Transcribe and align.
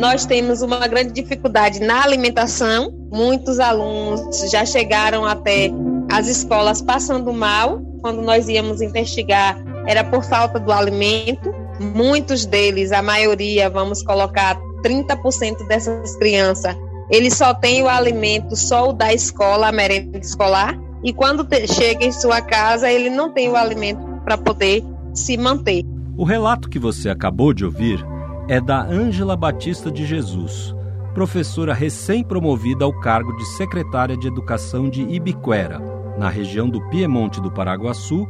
nós 0.00 0.24
temos 0.24 0.62
uma 0.62 0.88
grande 0.88 1.12
dificuldade 1.12 1.78
na 1.80 2.02
alimentação. 2.02 2.90
Muitos 3.12 3.60
alunos 3.60 4.50
já 4.50 4.64
chegaram 4.64 5.26
até 5.26 5.70
as 6.10 6.26
escolas 6.26 6.80
passando 6.80 7.32
mal. 7.32 7.80
Quando 8.00 8.22
nós 8.22 8.48
íamos 8.48 8.80
investigar, 8.80 9.62
era 9.86 10.02
por 10.02 10.24
falta 10.24 10.58
do 10.58 10.72
alimento. 10.72 11.54
Muitos 11.78 12.46
deles, 12.46 12.92
a 12.92 13.02
maioria, 13.02 13.68
vamos 13.68 14.02
colocar 14.02 14.58
30% 14.82 15.66
dessas 15.68 16.16
crianças, 16.16 16.74
eles 17.10 17.34
só 17.34 17.52
têm 17.52 17.82
o 17.82 17.88
alimento 17.88 18.56
só 18.56 18.90
o 18.90 18.92
da 18.92 19.12
escola, 19.12 19.68
a 19.68 19.72
merenda 19.72 20.18
escolar, 20.18 20.78
e 21.02 21.12
quando 21.12 21.46
chega 21.66 22.04
em 22.04 22.12
sua 22.12 22.40
casa, 22.40 22.90
ele 22.90 23.10
não 23.10 23.32
tem 23.32 23.50
o 23.50 23.56
alimento 23.56 24.00
para 24.24 24.38
poder 24.38 24.82
se 25.12 25.36
manter. 25.36 25.84
O 26.16 26.24
relato 26.24 26.68
que 26.68 26.78
você 26.78 27.08
acabou 27.08 27.52
de 27.52 27.64
ouvir 27.64 28.04
é 28.50 28.60
da 28.60 28.82
Ângela 28.82 29.36
Batista 29.36 29.92
de 29.92 30.04
Jesus, 30.04 30.74
professora 31.14 31.72
recém-promovida 31.72 32.84
ao 32.84 32.92
cargo 32.98 33.32
de 33.36 33.44
secretária 33.56 34.16
de 34.16 34.26
Educação 34.26 34.90
de 34.90 35.02
Ibiquera, 35.02 35.78
na 36.18 36.28
região 36.28 36.68
do 36.68 36.80
Piemonte 36.88 37.40
do 37.40 37.48
Paraguaçu, 37.48 38.26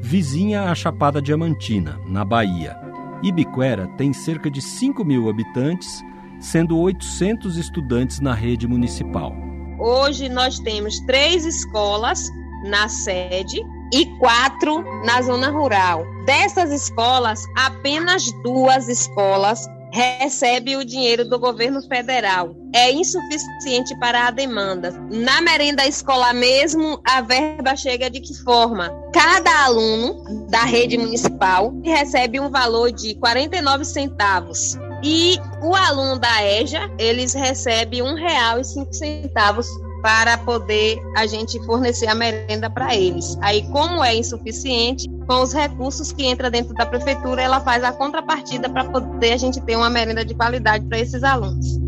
vizinha 0.00 0.62
à 0.64 0.74
Chapada 0.74 1.22
Diamantina, 1.22 2.00
na 2.08 2.24
Bahia. 2.24 2.76
Ibiquera 3.22 3.86
tem 3.96 4.12
cerca 4.12 4.50
de 4.50 4.60
5 4.60 5.04
mil 5.04 5.30
habitantes, 5.30 6.02
sendo 6.40 6.76
800 6.76 7.56
estudantes 7.56 8.18
na 8.18 8.34
rede 8.34 8.66
municipal. 8.66 9.32
Hoje 9.78 10.28
nós 10.28 10.58
temos 10.58 10.98
três 11.06 11.46
escolas 11.46 12.28
na 12.62 12.88
sede 12.88 13.60
e 13.92 14.06
quatro 14.18 14.82
na 15.04 15.20
zona 15.22 15.50
rural. 15.50 16.04
Dessas 16.24 16.70
escolas, 16.70 17.44
apenas 17.56 18.22
duas 18.42 18.88
escolas 18.88 19.66
recebem 19.92 20.76
o 20.76 20.84
dinheiro 20.84 21.28
do 21.28 21.38
governo 21.38 21.82
federal. 21.82 22.54
É 22.72 22.92
insuficiente 22.92 23.98
para 23.98 24.28
a 24.28 24.30
demanda. 24.30 24.92
Na 25.10 25.40
merenda 25.40 25.86
escolar 25.86 26.32
mesmo, 26.32 27.00
a 27.04 27.20
verba 27.20 27.74
chega 27.74 28.08
de 28.08 28.20
que 28.20 28.34
forma? 28.42 28.90
Cada 29.12 29.64
aluno 29.64 30.46
da 30.48 30.62
rede 30.62 30.96
municipal 30.96 31.74
recebe 31.82 32.38
um 32.38 32.50
valor 32.50 32.92
de 32.92 33.14
49 33.16 33.84
centavos. 33.84 34.78
E 35.02 35.38
o 35.62 35.74
aluno 35.74 36.18
da 36.18 36.44
EJA, 36.44 36.90
eles 36.98 37.34
recebem 37.34 38.02
um 38.02 38.14
cinco 38.62 38.92
centavos 38.92 39.66
para 40.02 40.38
poder 40.38 41.00
a 41.16 41.26
gente 41.26 41.58
fornecer 41.64 42.06
a 42.06 42.14
merenda 42.14 42.70
para 42.70 42.94
eles. 42.94 43.36
Aí, 43.40 43.62
como 43.70 44.02
é 44.02 44.14
insuficiente, 44.14 45.08
com 45.26 45.42
os 45.42 45.52
recursos 45.52 46.12
que 46.12 46.24
entra 46.24 46.50
dentro 46.50 46.74
da 46.74 46.86
prefeitura, 46.86 47.42
ela 47.42 47.60
faz 47.60 47.84
a 47.84 47.92
contrapartida 47.92 48.68
para 48.68 48.84
poder 48.84 49.32
a 49.32 49.36
gente 49.36 49.60
ter 49.60 49.76
uma 49.76 49.90
merenda 49.90 50.24
de 50.24 50.34
qualidade 50.34 50.84
para 50.86 50.98
esses 50.98 51.22
alunos. 51.22 51.78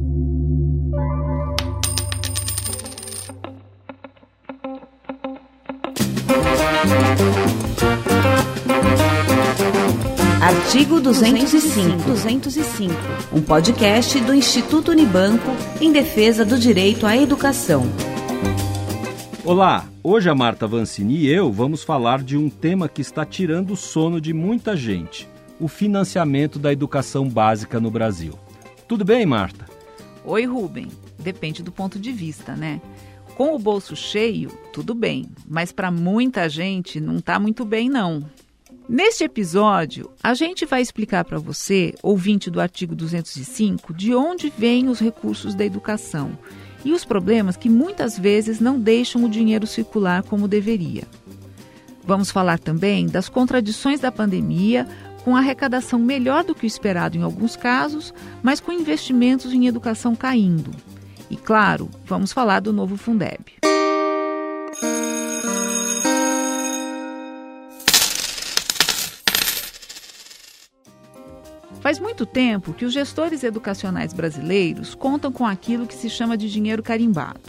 Artigo 10.52 11.00
205. 11.00 12.02
205. 12.04 12.92
Um 13.32 13.40
podcast 13.40 14.20
do 14.20 14.34
Instituto 14.34 14.90
Unibanco 14.90 15.48
em 15.80 15.90
defesa 15.90 16.44
do 16.44 16.58
direito 16.58 17.06
à 17.06 17.16
educação. 17.16 17.84
Olá, 19.46 19.88
hoje 20.02 20.28
a 20.28 20.34
Marta 20.34 20.66
Vancini 20.66 21.20
e 21.20 21.28
eu 21.28 21.50
vamos 21.50 21.82
falar 21.82 22.22
de 22.22 22.36
um 22.36 22.50
tema 22.50 22.86
que 22.86 23.00
está 23.00 23.24
tirando 23.24 23.72
o 23.72 23.76
sono 23.76 24.20
de 24.20 24.34
muita 24.34 24.76
gente: 24.76 25.26
o 25.58 25.68
financiamento 25.68 26.58
da 26.58 26.70
educação 26.70 27.26
básica 27.26 27.80
no 27.80 27.90
Brasil. 27.90 28.38
Tudo 28.86 29.06
bem, 29.06 29.24
Marta? 29.24 29.64
Oi, 30.22 30.44
Rubem. 30.44 30.88
Depende 31.18 31.62
do 31.62 31.72
ponto 31.72 31.98
de 31.98 32.12
vista, 32.12 32.54
né? 32.54 32.78
Com 33.36 33.54
o 33.54 33.58
bolso 33.58 33.96
cheio, 33.96 34.50
tudo 34.70 34.94
bem, 34.94 35.30
mas 35.48 35.72
para 35.72 35.90
muita 35.90 36.46
gente 36.46 37.00
não 37.00 37.16
está 37.16 37.40
muito 37.40 37.64
bem, 37.64 37.88
não. 37.88 38.22
Neste 38.88 39.24
episódio, 39.24 40.10
a 40.22 40.34
gente 40.34 40.66
vai 40.66 40.82
explicar 40.82 41.24
para 41.24 41.38
você, 41.38 41.94
ouvinte 42.02 42.50
do 42.50 42.60
artigo 42.60 42.94
205, 42.94 43.94
de 43.94 44.14
onde 44.14 44.52
vêm 44.56 44.88
os 44.88 44.98
recursos 44.98 45.54
da 45.54 45.64
educação 45.64 46.36
e 46.84 46.92
os 46.92 47.04
problemas 47.04 47.56
que 47.56 47.68
muitas 47.68 48.18
vezes 48.18 48.58
não 48.60 48.78
deixam 48.78 49.24
o 49.24 49.28
dinheiro 49.28 49.66
circular 49.66 50.22
como 50.24 50.48
deveria. 50.48 51.04
Vamos 52.04 52.30
falar 52.30 52.58
também 52.58 53.06
das 53.06 53.28
contradições 53.28 54.00
da 54.00 54.10
pandemia, 54.10 54.86
com 55.24 55.36
arrecadação 55.36 56.00
melhor 56.00 56.42
do 56.42 56.54
que 56.54 56.64
o 56.64 56.66
esperado 56.66 57.16
em 57.16 57.22
alguns 57.22 57.54
casos, 57.54 58.12
mas 58.42 58.58
com 58.58 58.72
investimentos 58.72 59.52
em 59.52 59.68
educação 59.68 60.16
caindo. 60.16 60.72
E 61.30 61.36
claro, 61.36 61.88
vamos 62.04 62.32
falar 62.32 62.60
do 62.60 62.72
novo 62.72 62.96
Fundeb. 62.96 63.61
Faz 71.82 71.98
muito 71.98 72.24
tempo 72.24 72.72
que 72.72 72.84
os 72.84 72.92
gestores 72.92 73.42
educacionais 73.42 74.12
brasileiros 74.12 74.94
contam 74.94 75.32
com 75.32 75.44
aquilo 75.44 75.84
que 75.84 75.96
se 75.96 76.08
chama 76.08 76.36
de 76.36 76.48
dinheiro 76.48 76.80
carimbado. 76.80 77.40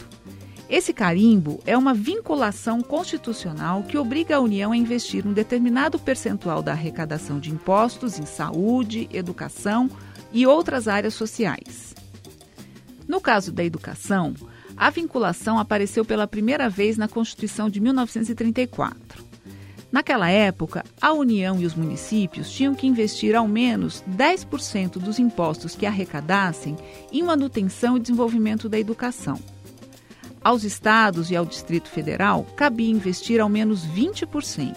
Esse 0.68 0.92
carimbo 0.92 1.60
é 1.64 1.78
uma 1.78 1.94
vinculação 1.94 2.80
constitucional 2.80 3.84
que 3.84 3.96
obriga 3.96 4.34
a 4.34 4.40
União 4.40 4.72
a 4.72 4.76
investir 4.76 5.24
um 5.24 5.32
determinado 5.32 6.00
percentual 6.00 6.62
da 6.62 6.72
arrecadação 6.72 7.38
de 7.38 7.52
impostos 7.52 8.18
em 8.18 8.26
saúde, 8.26 9.08
educação 9.12 9.88
e 10.32 10.44
outras 10.44 10.88
áreas 10.88 11.14
sociais. 11.14 11.94
No 13.06 13.20
caso 13.20 13.52
da 13.52 13.62
educação, 13.64 14.34
a 14.76 14.90
vinculação 14.90 15.60
apareceu 15.60 16.04
pela 16.04 16.26
primeira 16.26 16.68
vez 16.68 16.96
na 16.96 17.06
Constituição 17.06 17.70
de 17.70 17.78
1934. 17.78 19.33
Naquela 19.94 20.28
época, 20.28 20.84
a 21.00 21.12
União 21.12 21.60
e 21.60 21.64
os 21.64 21.76
municípios 21.76 22.50
tinham 22.50 22.74
que 22.74 22.84
investir 22.84 23.36
ao 23.36 23.46
menos 23.46 24.02
10% 24.10 24.98
dos 24.98 25.20
impostos 25.20 25.76
que 25.76 25.86
arrecadassem 25.86 26.76
em 27.12 27.22
manutenção 27.22 27.96
e 27.96 28.00
desenvolvimento 28.00 28.68
da 28.68 28.76
educação. 28.76 29.38
Aos 30.42 30.64
estados 30.64 31.30
e 31.30 31.36
ao 31.36 31.46
Distrito 31.46 31.88
Federal 31.88 32.42
cabia 32.56 32.90
investir 32.90 33.40
ao 33.40 33.48
menos 33.48 33.86
20%. 33.86 34.74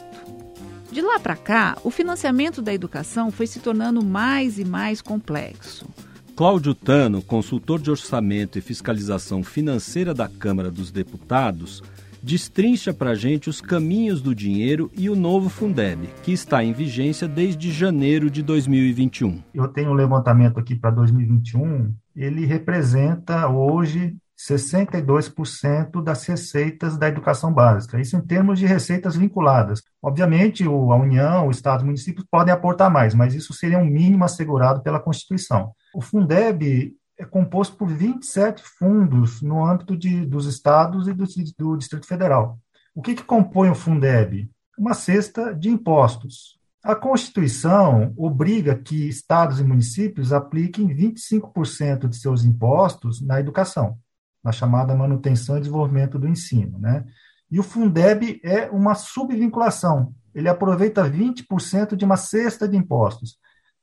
De 0.92 1.02
lá 1.02 1.20
para 1.20 1.36
cá, 1.36 1.80
o 1.84 1.90
financiamento 1.90 2.62
da 2.62 2.72
educação 2.72 3.32
foi 3.32 3.48
se 3.48 3.60
tornando 3.60 4.06
mais 4.06 4.60
e 4.60 4.64
mais 4.64 5.02
complexo. 5.02 5.88
Cláudio 6.36 6.76
Tano, 6.76 7.24
consultor 7.24 7.82
de 7.82 7.90
orçamento 7.90 8.60
e 8.60 8.62
fiscalização 8.62 9.44
financeira 9.44 10.14
da 10.14 10.30
Câmara 10.30 10.70
dos 10.70 10.92
Deputados, 10.92 11.82
destrincha 12.22 12.94
para 12.94 13.12
a 13.12 13.16
gente 13.16 13.50
os 13.50 13.62
caminhos 13.62 14.22
do 14.22 14.34
dinheiro 14.34 14.92
e 14.96 15.10
o 15.10 15.16
novo 15.16 15.50
Fundeb, 15.50 16.10
que 16.24 16.32
está 16.32 16.64
em 16.64 16.74
vigência 16.74 17.28
desde 17.28 17.72
janeiro 17.72 18.30
de 18.30 18.42
2021. 18.42 19.42
Eu 19.54 19.68
tenho 19.68 19.92
um 19.92 19.94
levantamento 19.94 20.60
aqui 20.60 20.76
para 20.76 20.92
2021, 20.92 21.94
ele 22.16 22.46
representa 22.46 23.48
hoje 23.48 24.16
62% 24.38 26.04
das 26.04 26.26
receitas 26.26 26.96
da 26.96 27.08
educação 27.08 27.52
básica. 27.52 28.00
Isso 28.00 28.16
em 28.16 28.22
termos 28.22 28.60
de 28.60 28.68
receitas 28.68 29.16
vinculadas. 29.16 29.82
Obviamente, 30.02 30.64
a 30.64 30.70
União, 30.70 31.48
o 31.48 31.52
Estado, 31.52 31.80
os 31.80 31.86
municípios 31.86 32.26
podem 32.30 32.54
aportar 32.54 32.92
mais, 32.92 33.16
mas 33.16 33.34
isso 33.34 33.54
seria 33.54 33.80
um 33.80 33.86
mínimo 33.86 34.24
assegurado 34.24 34.82
pela 34.84 35.00
Constituição. 35.00 35.72
O 35.94 36.02
Fundeb 36.02 36.94
é 37.18 37.26
composto 37.26 37.76
por 37.76 37.88
27 37.88 38.62
fundos 38.62 39.42
no 39.42 39.66
âmbito 39.66 39.98
de, 39.98 40.26
dos 40.26 40.46
estados 40.46 41.08
e 41.08 41.14
do, 41.14 41.26
do 41.58 41.78
Distrito 41.78 42.06
Federal. 42.06 42.60
O 42.94 43.02
que, 43.02 43.16
que 43.16 43.24
compõe 43.24 43.70
o 43.70 43.76
Fundeb? 43.76 44.50
Uma 44.78 44.94
cesta 44.94 45.54
de 45.54 45.70
impostos. 45.70 46.58
A 46.84 46.96
Constituição 46.96 48.14
obriga 48.16 48.76
que 48.76 49.10
estados 49.10 49.60
e 49.60 49.64
municípios 49.64 50.32
apliquem 50.32 50.88
25% 50.88 52.08
de 52.08 52.16
seus 52.16 52.46
impostos 52.46 53.22
na 53.22 53.40
educação, 53.40 53.98
na 54.44 54.52
chamada 54.52 54.96
manutenção 54.96 55.58
e 55.58 55.60
desenvolvimento 55.60 56.18
do 56.18 56.28
ensino. 56.28 56.80
Né? 56.80 57.04
E 57.50 57.60
o 57.60 57.64
Fundeb 57.64 58.40
é 58.44 58.70
uma 58.70 58.94
subvinculação. 58.96 60.14
Ele 60.34 60.48
aproveita 60.48 61.04
20% 61.04 61.96
de 61.96 62.06
uma 62.06 62.16
cesta 62.16 62.68
de 62.68 62.78
impostos. 62.78 63.38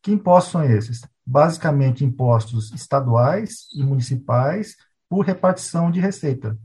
Que 0.04 0.12
impostos 0.12 0.52
são 0.52 0.62
esses? 0.62 1.00
Basicamente, 1.26 2.04
impostos 2.04 2.70
estaduais 2.72 3.68
e 3.74 3.82
municipais 3.82 4.76
por 5.08 5.24
repartição 5.24 5.90
de 5.90 5.98
receita. 5.98 6.58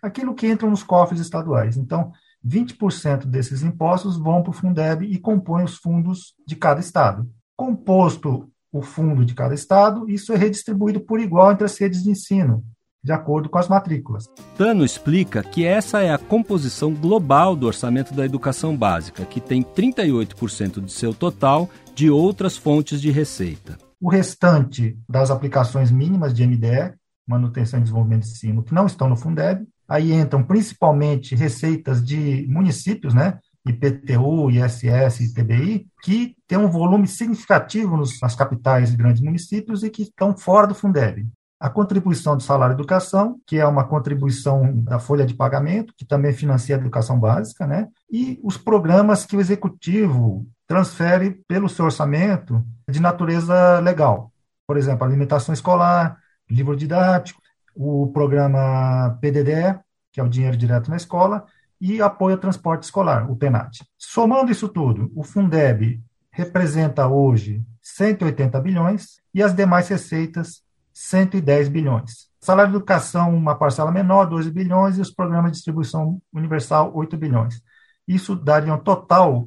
Aquilo 0.00 0.34
que 0.34 0.46
entra 0.46 0.68
nos 0.68 0.82
cofres 0.82 1.20
estaduais. 1.20 1.76
Então, 1.76 2.10
20% 2.42 3.26
desses 3.26 3.62
impostos 3.62 4.16
vão 4.16 4.42
para 4.42 4.48
o 4.48 4.54
Fundeb 4.54 5.04
e 5.04 5.18
compõem 5.18 5.64
os 5.64 5.76
fundos 5.76 6.34
de 6.46 6.56
cada 6.56 6.80
estado. 6.80 7.30
Composto 7.54 8.50
o 8.72 8.80
fundo 8.80 9.26
de 9.26 9.34
cada 9.34 9.52
estado, 9.52 10.08
isso 10.08 10.32
é 10.32 10.36
redistribuído 10.36 11.00
por 11.00 11.20
igual 11.20 11.52
entre 11.52 11.66
as 11.66 11.76
redes 11.76 12.02
de 12.02 12.10
ensino, 12.10 12.64
de 13.02 13.12
acordo 13.12 13.48
com 13.48 13.58
as 13.58 13.68
matrículas. 13.68 14.28
Tano 14.56 14.84
explica 14.84 15.42
que 15.42 15.64
essa 15.64 16.02
é 16.02 16.12
a 16.12 16.18
composição 16.18 16.92
global 16.92 17.54
do 17.54 17.66
orçamento 17.66 18.12
da 18.14 18.24
educação 18.24 18.76
básica, 18.76 19.24
que 19.24 19.40
tem 19.40 19.62
38% 19.62 20.84
de 20.84 20.92
seu 20.92 21.14
total 21.14 21.70
de 21.94 22.10
outras 22.10 22.56
fontes 22.56 23.00
de 23.00 23.10
receita. 23.10 23.78
O 24.00 24.10
restante 24.10 24.98
das 25.08 25.30
aplicações 25.30 25.90
mínimas 25.90 26.34
de 26.34 26.46
MDE, 26.46 26.94
manutenção 27.26 27.78
e 27.78 27.82
desenvolvimento 27.82 28.24
de 28.24 28.30
ensino, 28.30 28.62
que 28.62 28.74
não 28.74 28.86
estão 28.86 29.08
no 29.08 29.16
Fundeb, 29.16 29.66
aí 29.88 30.12
entram 30.12 30.42
principalmente 30.42 31.34
receitas 31.34 32.04
de 32.04 32.46
municípios, 32.48 33.14
né? 33.14 33.38
IPTU, 33.66 34.50
ISS 34.50 35.20
e 35.20 35.34
TBI, 35.34 35.86
que 36.02 36.36
tem 36.46 36.56
um 36.56 36.70
volume 36.70 37.08
significativo 37.08 37.96
nas 37.96 38.34
capitais 38.36 38.92
e 38.92 38.96
grandes 38.96 39.20
municípios 39.20 39.82
e 39.82 39.90
que 39.90 40.02
estão 40.02 40.36
fora 40.36 40.68
do 40.68 40.74
Fundeb. 40.74 41.26
A 41.58 41.70
contribuição 41.70 42.36
do 42.36 42.42
salário 42.42 42.74
educação, 42.74 43.40
que 43.46 43.58
é 43.58 43.66
uma 43.66 43.84
contribuição 43.84 44.74
da 44.82 44.98
folha 44.98 45.24
de 45.24 45.34
pagamento, 45.34 45.94
que 45.96 46.04
também 46.04 46.32
financia 46.32 46.76
a 46.76 46.78
educação 46.78 47.18
básica, 47.18 47.66
né? 47.66 47.88
E 48.10 48.38
os 48.42 48.58
programas 48.58 49.24
que 49.24 49.36
o 49.36 49.40
executivo 49.40 50.46
transfere 50.66 51.42
pelo 51.48 51.68
seu 51.68 51.86
orçamento 51.86 52.62
de 52.88 53.00
natureza 53.00 53.78
legal. 53.80 54.32
Por 54.66 54.76
exemplo, 54.76 55.04
alimentação 55.04 55.54
escolar, 55.54 56.18
livro 56.50 56.76
didático, 56.76 57.40
o 57.74 58.08
programa 58.12 59.16
PDD, 59.20 59.78
que 60.12 60.20
é 60.20 60.22
o 60.22 60.28
dinheiro 60.28 60.56
direto 60.56 60.90
na 60.90 60.96
escola, 60.96 61.44
e 61.80 62.00
apoio 62.00 62.34
ao 62.34 62.40
transporte 62.40 62.84
escolar, 62.84 63.30
o 63.30 63.36
PENAT. 63.36 63.84
Somando 63.98 64.50
isso 64.50 64.68
tudo, 64.68 65.12
o 65.14 65.22
Fundeb 65.22 66.02
representa 66.30 67.06
hoje 67.06 67.62
180 67.82 68.60
bilhões 68.60 69.20
e 69.32 69.42
as 69.42 69.54
demais 69.54 69.88
receitas 69.88 70.62
110 70.96 71.68
bilhões. 71.68 72.26
Salário 72.40 72.70
de 72.70 72.76
educação, 72.78 73.36
uma 73.36 73.54
parcela 73.54 73.92
menor, 73.92 74.24
12 74.24 74.50
bilhões, 74.50 74.96
e 74.96 75.02
os 75.02 75.10
programas 75.10 75.50
de 75.50 75.56
distribuição 75.56 76.22
universal, 76.32 76.90
8 76.94 77.18
bilhões. 77.18 77.60
Isso 78.08 78.34
daria 78.34 78.72
um 78.72 78.78
total, 78.78 79.46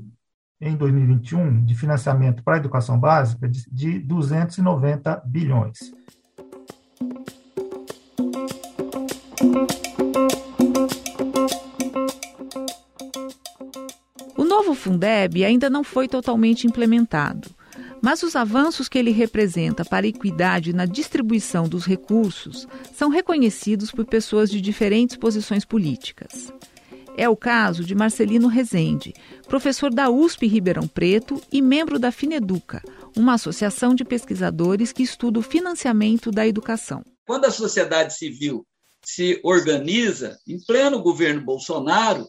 em 0.62 0.76
2021, 0.76 1.66
de 1.66 1.74
financiamento 1.74 2.44
para 2.44 2.54
a 2.54 2.58
educação 2.58 3.00
básica 3.00 3.50
de 3.50 3.98
290 3.98 5.24
bilhões. 5.26 5.80
O 14.38 14.44
novo 14.44 14.76
Fundeb 14.76 15.44
ainda 15.44 15.68
não 15.68 15.84
foi 15.84 16.08
totalmente 16.08 16.68
implementado. 16.68 17.59
Mas 18.02 18.24
os 18.24 18.36
avanços 18.36 18.88
que 18.88 18.98
ele 18.98 19.12
representa 19.12 19.84
para 19.84 20.06
a 20.06 20.10
equidade 20.10 20.74
na 20.74 20.86
distribuição 20.86 21.68
dos 21.68 21.86
recursos 21.86 22.68
são 22.94 23.10
reconhecidos 23.10 23.92
por 23.92 24.06
pessoas 24.06 24.50
de 24.50 24.62
diferentes 24.62 25.18
posições 25.18 25.66
políticas. 25.66 26.54
É 27.18 27.28
o 27.28 27.36
caso 27.36 27.84
de 27.84 27.94
Marcelino 27.94 28.48
Rezende, 28.48 29.14
professor 29.48 29.94
da 29.94 30.10
USP 30.10 30.48
Ribeirão 30.48 30.88
Preto 30.88 31.42
e 31.52 31.62
membro 31.62 32.00
da 32.00 32.14
Fineduca, 32.14 32.82
uma 33.18 33.34
associação 33.34 33.94
de 33.94 34.06
pesquisadores 34.06 34.94
que 34.94 35.04
estuda 35.04 35.40
o 35.40 35.44
financiamento 35.44 36.32
da 36.32 36.48
educação. 36.48 37.04
Quando 37.28 37.46
a 37.46 37.52
sociedade 37.52 38.16
civil 38.16 38.66
se 39.04 39.40
organiza, 39.44 40.38
em 40.48 40.64
pleno 40.66 41.02
governo 41.02 41.42
Bolsonaro, 41.42 42.26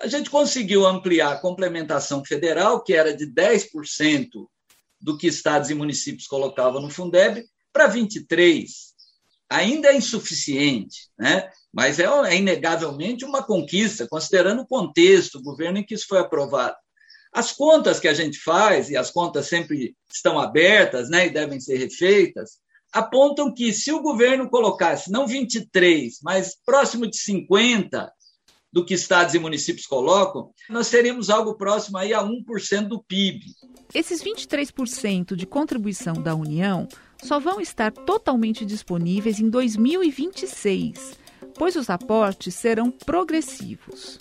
a 0.00 0.06
gente 0.06 0.28
conseguiu 0.28 0.86
ampliar 0.86 1.32
a 1.32 1.40
complementação 1.40 2.22
federal, 2.22 2.82
que 2.82 2.92
era 2.92 3.16
de 3.16 3.26
10% 3.26 4.26
do 5.00 5.16
que 5.16 5.26
estados 5.26 5.70
e 5.70 5.74
municípios 5.74 6.26
colocavam 6.26 6.80
no 6.80 6.90
Fundeb 6.90 7.44
para 7.72 7.86
23. 7.86 8.70
Ainda 9.50 9.88
é 9.88 9.96
insuficiente, 9.96 11.08
né? 11.18 11.50
mas 11.72 11.98
é, 11.98 12.04
é 12.04 12.36
inegavelmente 12.36 13.24
uma 13.24 13.42
conquista, 13.42 14.06
considerando 14.08 14.62
o 14.62 14.66
contexto, 14.66 15.38
o 15.38 15.42
governo 15.42 15.78
em 15.78 15.84
que 15.84 15.94
isso 15.94 16.06
foi 16.08 16.18
aprovado. 16.18 16.76
As 17.32 17.52
contas 17.52 18.00
que 18.00 18.08
a 18.08 18.14
gente 18.14 18.38
faz, 18.38 18.90
e 18.90 18.96
as 18.96 19.10
contas 19.10 19.46
sempre 19.46 19.94
estão 20.12 20.38
abertas 20.38 21.10
né, 21.10 21.26
e 21.26 21.30
devem 21.30 21.60
ser 21.60 21.76
refeitas, 21.76 22.58
apontam 22.92 23.52
que 23.52 23.72
se 23.72 23.92
o 23.92 24.00
governo 24.00 24.48
colocasse 24.48 25.10
não 25.10 25.26
23, 25.26 26.18
mas 26.22 26.56
próximo 26.64 27.06
de 27.06 27.18
50 27.18 28.10
do 28.72 28.84
que 28.84 28.94
estados 28.94 29.34
e 29.34 29.38
municípios 29.38 29.86
colocam, 29.86 30.50
nós 30.68 30.90
teríamos 30.90 31.30
algo 31.30 31.54
próximo 31.54 31.98
aí 31.98 32.12
a 32.12 32.22
1% 32.22 32.88
do 32.88 33.02
PIB. 33.02 33.40
Esses 33.94 34.22
23% 34.22 35.34
de 35.34 35.46
contribuição 35.46 36.14
da 36.14 36.34
União 36.34 36.86
só 37.22 37.40
vão 37.40 37.60
estar 37.60 37.90
totalmente 37.90 38.64
disponíveis 38.64 39.40
em 39.40 39.48
2026, 39.48 41.18
pois 41.54 41.74
os 41.76 41.90
aportes 41.90 42.54
serão 42.54 42.90
progressivos. 42.90 44.18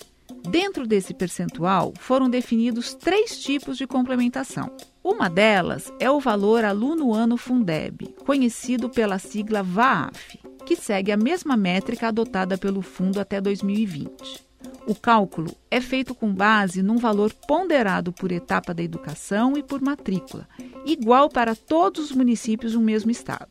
Dentro 0.50 0.88
desse 0.88 1.14
percentual, 1.14 1.94
foram 2.00 2.30
definidos 2.30 2.94
três 2.94 3.38
tipos 3.40 3.78
de 3.78 3.86
complementação. 3.86 4.72
Uma 5.04 5.30
delas 5.30 5.92
é 6.00 6.10
o 6.10 6.20
valor 6.20 6.64
aluno-ano 6.64 7.38
Fundeb, 7.38 8.16
conhecido 8.26 8.90
pela 8.90 9.20
sigla 9.20 9.62
VAAF, 9.62 10.40
que 10.68 10.76
segue 10.76 11.14
a 11.14 11.18
mesma 11.18 11.56
métrica 11.56 12.10
adotada 12.10 12.58
pelo 12.58 12.82
fundo 12.82 13.22
até 13.22 13.40
2020. 13.40 14.46
O 14.86 14.94
cálculo 14.94 15.56
é 15.72 15.80
feito 15.80 16.14
com 16.14 16.34
base 16.34 16.84
num 16.84 16.98
valor 16.98 17.34
ponderado 17.48 18.12
por 18.12 18.34
etapa 18.34 18.74
da 18.74 18.84
educação 18.84 19.58
e 19.58 19.64
por 19.64 19.82
matrícula, 19.82 20.46
igual 20.86 21.30
para 21.30 21.56
todos 21.56 22.12
os 22.12 22.12
municípios 22.12 22.74
do 22.74 22.82
mesmo 22.82 23.10
estado. 23.10 23.48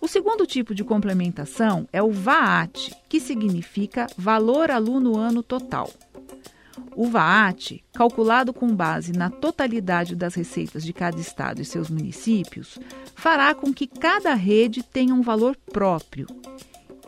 O 0.00 0.08
segundo 0.08 0.46
tipo 0.46 0.74
de 0.74 0.82
complementação 0.82 1.86
é 1.92 2.02
o 2.02 2.10
VAAT, 2.10 2.94
que 3.10 3.20
significa 3.20 4.06
Valor 4.16 4.70
Aluno 4.70 5.18
Ano 5.18 5.42
Total. 5.42 5.90
O 6.96 7.08
VAAT, 7.08 7.82
calculado 7.92 8.52
com 8.52 8.74
base 8.74 9.12
na 9.12 9.28
totalidade 9.28 10.14
das 10.14 10.34
receitas 10.34 10.84
de 10.84 10.92
cada 10.92 11.20
estado 11.20 11.60
e 11.60 11.64
seus 11.64 11.90
municípios, 11.90 12.78
fará 13.14 13.54
com 13.54 13.72
que 13.72 13.86
cada 13.86 14.34
rede 14.34 14.82
tenha 14.82 15.12
um 15.12 15.22
valor 15.22 15.56
próprio. 15.72 16.26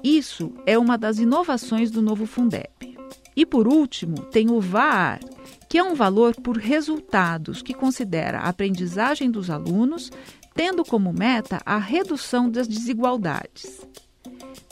Isso 0.02 0.52
é 0.66 0.76
uma 0.76 0.98
das 0.98 1.18
inovações 1.18 1.90
do 1.90 2.02
novo 2.02 2.26
Fundeb. 2.26 2.96
E 3.36 3.46
por 3.46 3.68
último, 3.68 4.22
tem 4.26 4.50
o 4.50 4.60
VAR, 4.60 5.20
que 5.68 5.78
é 5.78 5.82
um 5.82 5.94
valor 5.94 6.34
por 6.34 6.56
resultados 6.56 7.62
que 7.62 7.74
considera 7.74 8.40
a 8.40 8.48
aprendizagem 8.48 9.30
dos 9.30 9.50
alunos, 9.50 10.10
tendo 10.54 10.84
como 10.84 11.12
meta 11.12 11.60
a 11.64 11.76
redução 11.76 12.50
das 12.50 12.66
desigualdades. 12.66 13.86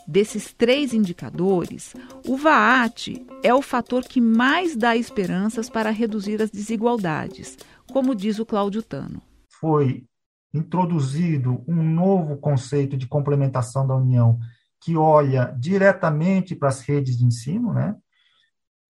Desses 0.06 0.52
três 0.52 0.92
indicadores, 0.92 1.94
o 2.28 2.36
VAAT 2.36 3.26
é 3.42 3.54
o 3.54 3.62
fator 3.62 4.02
que 4.02 4.20
mais 4.20 4.76
dá 4.76 4.94
esperanças 4.94 5.70
para 5.70 5.90
reduzir 5.90 6.42
as 6.42 6.50
desigualdades, 6.50 7.56
como 7.90 8.14
diz 8.14 8.38
o 8.38 8.44
Cláudio 8.44 8.82
Tano. 8.82 9.22
Foi 9.58 10.04
introduzido 10.52 11.64
um 11.66 11.82
novo 11.82 12.36
conceito 12.36 12.98
de 12.98 13.06
complementação 13.06 13.86
da 13.86 13.96
União 13.96 14.38
que 14.80 14.94
olha 14.94 15.46
diretamente 15.58 16.54
para 16.54 16.68
as 16.68 16.80
redes 16.80 17.16
de 17.16 17.24
ensino, 17.24 17.72
né? 17.72 17.96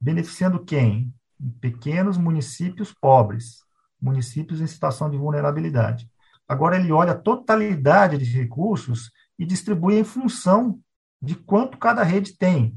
beneficiando 0.00 0.64
quem? 0.64 1.14
Pequenos 1.60 2.18
municípios 2.18 2.92
pobres, 2.92 3.60
municípios 4.02 4.60
em 4.60 4.66
situação 4.66 5.08
de 5.08 5.16
vulnerabilidade. 5.16 6.10
Agora 6.46 6.76
ele 6.76 6.90
olha 6.90 7.12
a 7.12 7.18
totalidade 7.18 8.18
de 8.18 8.24
recursos 8.24 9.10
e 9.38 9.46
distribui 9.46 9.94
em 9.98 10.04
função 10.04 10.80
de 11.24 11.34
quanto 11.34 11.78
cada 11.78 12.02
rede 12.02 12.36
tem. 12.36 12.76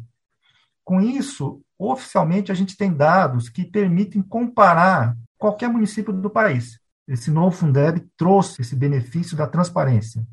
Com 0.83 1.01
isso, 1.01 1.61
oficialmente 1.77 2.51
a 2.51 2.55
gente 2.55 2.77
tem 2.77 2.93
dados 2.93 3.49
que 3.49 3.65
permitem 3.65 4.21
comparar 4.21 5.15
qualquer 5.37 5.69
município 5.69 6.13
do 6.13 6.29
país. 6.29 6.79
Esse 7.07 7.29
novo 7.29 7.55
Fundeb 7.55 8.05
trouxe 8.17 8.61
esse 8.61 8.75
benefício 8.75 9.35
da 9.37 9.47
transparência. 9.47 10.25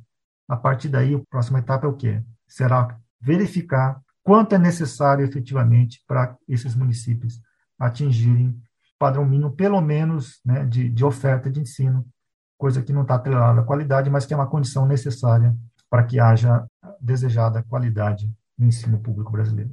A 0.49 0.57
partir 0.57 0.89
daí, 0.89 1.15
a 1.15 1.21
próxima 1.29 1.59
etapa 1.59 1.87
é 1.87 1.89
o 1.89 1.97
quê? 1.97 2.23
Será 2.47 2.97
verificar 3.21 4.01
quanto 4.23 4.55
é 4.55 4.59
necessário 4.59 5.25
efetivamente 5.25 6.03
para 6.07 6.37
esses 6.49 6.75
municípios 6.75 7.41
atingirem 7.79 8.59
padrão 8.99 9.25
mínimo, 9.25 9.51
pelo 9.53 9.81
menos, 9.81 10.41
né, 10.45 10.65
de, 10.65 10.89
de 10.89 11.05
oferta 11.05 11.51
de 11.51 11.61
ensino, 11.61 12.07
coisa 12.57 12.83
que 12.83 12.93
não 12.93 13.03
está 13.03 13.17
atrelada 13.17 13.61
à 13.61 13.65
qualidade, 13.65 14.09
mas 14.09 14.25
que 14.25 14.33
é 14.33 14.37
uma 14.37 14.47
condição 14.47 14.87
necessária 14.87 15.55
para 15.91 16.05
que 16.05 16.19
haja 16.19 16.67
desejada 17.01 17.63
qualidade 17.63 18.31
no 18.59 18.67
ensino 18.67 18.99
público 18.99 19.33
brasileiro. 19.33 19.71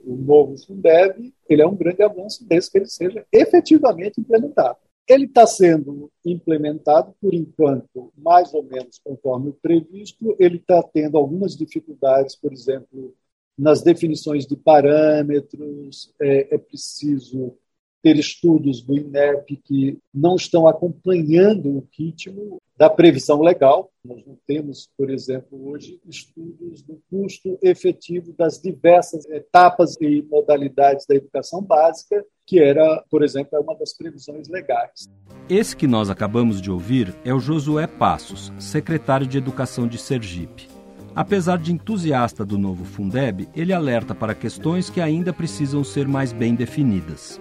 O 0.00 0.16
novo 0.16 0.56
Fundeb 0.58 1.32
ele 1.48 1.62
é 1.62 1.66
um 1.66 1.76
grande 1.76 2.02
avanço 2.02 2.46
desde 2.46 2.70
que 2.70 2.78
ele 2.78 2.86
seja 2.86 3.26
efetivamente 3.32 4.20
implementado. 4.20 4.78
Ele 5.06 5.24
está 5.26 5.46
sendo 5.46 6.10
implementado, 6.24 7.14
por 7.20 7.34
enquanto, 7.34 8.12
mais 8.16 8.52
ou 8.54 8.62
menos 8.62 8.98
conforme 9.04 9.50
o 9.50 9.52
previsto. 9.52 10.34
Ele 10.38 10.56
está 10.56 10.82
tendo 10.82 11.18
algumas 11.18 11.54
dificuldades, 11.54 12.34
por 12.36 12.52
exemplo, 12.52 13.14
nas 13.56 13.82
definições 13.82 14.46
de 14.46 14.56
parâmetros. 14.56 16.12
É, 16.20 16.54
é 16.54 16.58
preciso 16.58 17.54
ter 18.04 18.18
estudos 18.18 18.82
do 18.82 18.94
INEP 18.94 19.56
que 19.64 19.98
não 20.12 20.36
estão 20.36 20.68
acompanhando 20.68 21.70
o 21.70 21.88
ritmo 21.98 22.60
da 22.76 22.90
previsão 22.90 23.40
legal. 23.40 23.90
Nós 24.04 24.22
não 24.26 24.36
temos, 24.46 24.90
por 24.94 25.08
exemplo, 25.08 25.70
hoje 25.70 25.98
estudos 26.06 26.82
do 26.82 27.00
custo 27.08 27.58
efetivo 27.62 28.34
das 28.36 28.60
diversas 28.60 29.24
etapas 29.30 29.96
e 30.02 30.22
modalidades 30.30 31.06
da 31.06 31.14
educação 31.14 31.62
básica, 31.62 32.22
que 32.46 32.58
era, 32.58 33.02
por 33.10 33.24
exemplo, 33.24 33.58
uma 33.58 33.74
das 33.74 33.96
previsões 33.96 34.48
legais. 34.48 35.08
Esse 35.48 35.74
que 35.74 35.86
nós 35.86 36.10
acabamos 36.10 36.60
de 36.60 36.70
ouvir 36.70 37.14
é 37.24 37.32
o 37.32 37.40
Josué 37.40 37.86
Passos, 37.86 38.52
secretário 38.58 39.26
de 39.26 39.38
Educação 39.38 39.88
de 39.88 39.96
Sergipe. 39.96 40.68
Apesar 41.16 41.56
de 41.56 41.72
entusiasta 41.72 42.44
do 42.44 42.58
novo 42.58 42.84
Fundeb, 42.84 43.48
ele 43.56 43.72
alerta 43.72 44.14
para 44.14 44.34
questões 44.34 44.90
que 44.90 45.00
ainda 45.00 45.32
precisam 45.32 45.82
ser 45.82 46.06
mais 46.06 46.34
bem 46.34 46.54
definidas. 46.54 47.40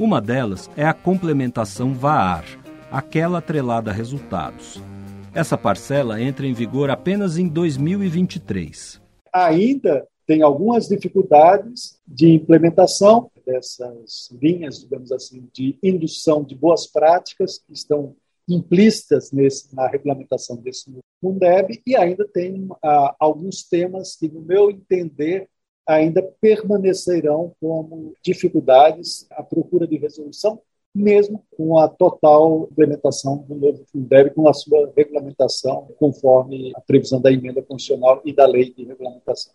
Uma 0.00 0.18
delas 0.18 0.70
é 0.78 0.84
a 0.86 0.94
complementação 0.94 1.92
VAAR, 1.92 2.42
aquela 2.90 3.36
atrelada 3.36 3.90
a 3.90 3.92
resultados. 3.92 4.80
Essa 5.34 5.58
parcela 5.58 6.18
entra 6.22 6.46
em 6.46 6.54
vigor 6.54 6.88
apenas 6.88 7.36
em 7.36 7.46
2023. 7.46 8.98
Ainda 9.30 10.08
tem 10.26 10.40
algumas 10.40 10.88
dificuldades 10.88 12.00
de 12.08 12.30
implementação 12.30 13.30
dessas 13.44 14.30
linhas, 14.40 14.80
digamos 14.80 15.12
assim, 15.12 15.46
de 15.52 15.78
indução 15.82 16.42
de 16.42 16.54
boas 16.54 16.86
práticas 16.86 17.58
que 17.58 17.74
estão 17.74 18.16
implícitas 18.48 19.30
nesse, 19.30 19.76
na 19.76 19.86
regulamentação 19.86 20.56
desse 20.56 20.90
Fundeb 21.20 21.78
e 21.86 21.94
ainda 21.94 22.26
tem 22.26 22.70
ah, 22.82 23.14
alguns 23.20 23.64
temas 23.64 24.16
que, 24.16 24.28
no 24.28 24.40
meu 24.40 24.70
entender, 24.70 25.46
ainda 25.86 26.22
permanecerão 26.40 27.52
como 27.60 28.14
dificuldades 28.22 29.26
à 29.30 29.42
procura 29.42 29.86
de 29.86 29.96
resolução, 29.96 30.60
mesmo 30.94 31.44
com 31.56 31.78
a 31.78 31.88
total 31.88 32.68
implementação 32.70 33.38
do 33.48 33.54
novo 33.54 33.84
Fundeb, 33.90 34.34
com 34.34 34.48
a 34.48 34.52
sua 34.52 34.92
regulamentação 34.96 35.88
conforme 35.98 36.72
a 36.74 36.80
previsão 36.80 37.20
da 37.20 37.32
emenda 37.32 37.62
constitucional 37.62 38.20
e 38.24 38.32
da 38.32 38.46
lei 38.46 38.72
de 38.72 38.84
regulamentação. 38.84 39.52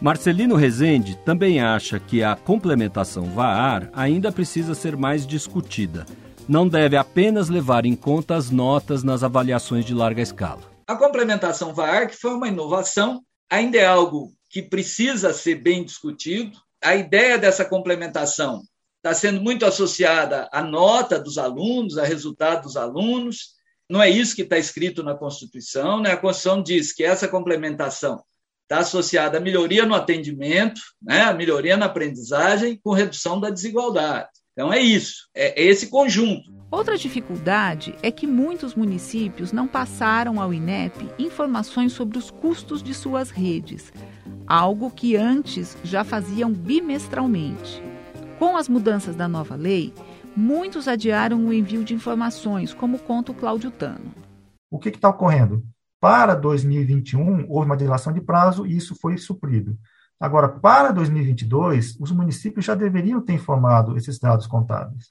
Marcelino 0.00 0.56
Rezende 0.56 1.16
também 1.24 1.60
acha 1.60 1.98
que 1.98 2.22
a 2.22 2.36
complementação 2.36 3.24
VAR 3.24 3.90
ainda 3.92 4.30
precisa 4.30 4.74
ser 4.74 4.96
mais 4.96 5.26
discutida. 5.26 6.04
Não 6.48 6.68
deve 6.68 6.96
apenas 6.96 7.48
levar 7.48 7.86
em 7.86 7.96
conta 7.96 8.34
as 8.34 8.50
notas 8.50 9.02
nas 9.02 9.22
avaliações 9.22 9.84
de 9.84 9.94
larga 9.94 10.20
escala. 10.20 10.60
A 10.86 10.96
complementação 10.96 11.72
VAR, 11.72 12.08
que 12.08 12.16
foi 12.16 12.34
uma 12.34 12.48
inovação, 12.48 13.22
ainda 13.54 13.78
é 13.78 13.86
algo 13.86 14.34
que 14.50 14.62
precisa 14.62 15.32
ser 15.32 15.56
bem 15.56 15.84
discutido. 15.84 16.58
A 16.82 16.96
ideia 16.96 17.38
dessa 17.38 17.64
complementação 17.64 18.62
está 18.96 19.14
sendo 19.14 19.40
muito 19.40 19.64
associada 19.64 20.48
à 20.52 20.62
nota 20.62 21.18
dos 21.18 21.38
alunos, 21.38 21.96
a 21.96 22.04
resultado 22.04 22.64
dos 22.64 22.76
alunos. 22.76 23.54
Não 23.88 24.02
é 24.02 24.10
isso 24.10 24.34
que 24.34 24.42
está 24.42 24.58
escrito 24.58 25.02
na 25.02 25.14
Constituição. 25.14 26.00
Né? 26.00 26.12
A 26.12 26.16
Constituição 26.16 26.62
diz 26.62 26.92
que 26.92 27.04
essa 27.04 27.28
complementação 27.28 28.22
está 28.62 28.78
associada 28.78 29.38
à 29.38 29.40
melhoria 29.40 29.86
no 29.86 29.94
atendimento, 29.94 30.80
né, 31.00 31.20
à 31.20 31.34
melhoria 31.34 31.76
na 31.76 31.86
aprendizagem, 31.86 32.80
com 32.82 32.92
redução 32.92 33.38
da 33.38 33.50
desigualdade. 33.50 34.30
Então 34.52 34.72
é 34.72 34.80
isso, 34.80 35.28
é, 35.34 35.60
é 35.60 35.64
esse 35.66 35.88
conjunto. 35.88 36.50
Outra 36.74 36.98
dificuldade 36.98 37.94
é 38.02 38.10
que 38.10 38.26
muitos 38.26 38.74
municípios 38.74 39.52
não 39.52 39.68
passaram 39.68 40.40
ao 40.40 40.52
INEP 40.52 41.08
informações 41.20 41.92
sobre 41.92 42.18
os 42.18 42.32
custos 42.32 42.82
de 42.82 42.92
suas 42.92 43.30
redes, 43.30 43.92
algo 44.44 44.90
que 44.90 45.14
antes 45.14 45.78
já 45.84 46.02
faziam 46.02 46.52
bimestralmente. 46.52 47.80
Com 48.40 48.56
as 48.56 48.68
mudanças 48.68 49.14
da 49.14 49.28
nova 49.28 49.54
lei, 49.54 49.94
muitos 50.34 50.88
adiaram 50.88 51.46
o 51.46 51.52
envio 51.52 51.84
de 51.84 51.94
informações, 51.94 52.74
como 52.74 52.98
conta 52.98 53.30
o 53.30 53.36
Cláudio 53.36 53.70
Tano. 53.70 54.12
O 54.68 54.80
que 54.80 54.88
está 54.88 55.10
ocorrendo? 55.10 55.62
Para 56.00 56.34
2021, 56.34 57.46
houve 57.48 57.66
uma 57.66 57.76
dilação 57.76 58.12
de 58.12 58.20
prazo 58.20 58.66
e 58.66 58.76
isso 58.76 58.96
foi 59.00 59.16
suprido. 59.16 59.78
Agora, 60.18 60.48
para 60.48 60.90
2022, 60.90 61.96
os 62.00 62.10
municípios 62.10 62.64
já 62.64 62.74
deveriam 62.74 63.20
ter 63.20 63.34
informado 63.34 63.96
esses 63.96 64.18
dados 64.18 64.48
contábeis. 64.48 65.04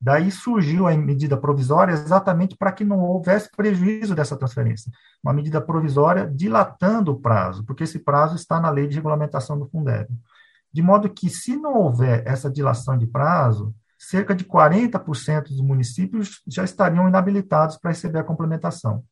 Daí 0.00 0.30
surgiu 0.30 0.86
a 0.86 0.96
medida 0.96 1.36
provisória 1.36 1.92
exatamente 1.92 2.56
para 2.56 2.72
que 2.72 2.84
não 2.84 3.00
houvesse 3.00 3.50
prejuízo 3.50 4.14
dessa 4.14 4.36
transferência. 4.36 4.92
Uma 5.22 5.32
medida 5.32 5.60
provisória 5.60 6.26
dilatando 6.26 7.12
o 7.12 7.20
prazo, 7.20 7.64
porque 7.64 7.84
esse 7.84 7.98
prazo 7.98 8.36
está 8.36 8.60
na 8.60 8.70
lei 8.70 8.86
de 8.86 8.96
regulamentação 8.96 9.58
do 9.58 9.66
Fundeb. 9.66 10.08
De 10.72 10.82
modo 10.82 11.08
que, 11.08 11.30
se 11.30 11.56
não 11.56 11.74
houver 11.74 12.22
essa 12.26 12.50
dilação 12.50 12.98
de 12.98 13.06
prazo, 13.06 13.74
cerca 13.98 14.34
de 14.34 14.44
40% 14.44 15.44
dos 15.44 15.62
municípios 15.62 16.42
já 16.46 16.62
estariam 16.62 17.08
inabilitados 17.08 17.78
para 17.78 17.90
receber 17.90 18.18
a 18.18 18.24
complementação. 18.24 19.02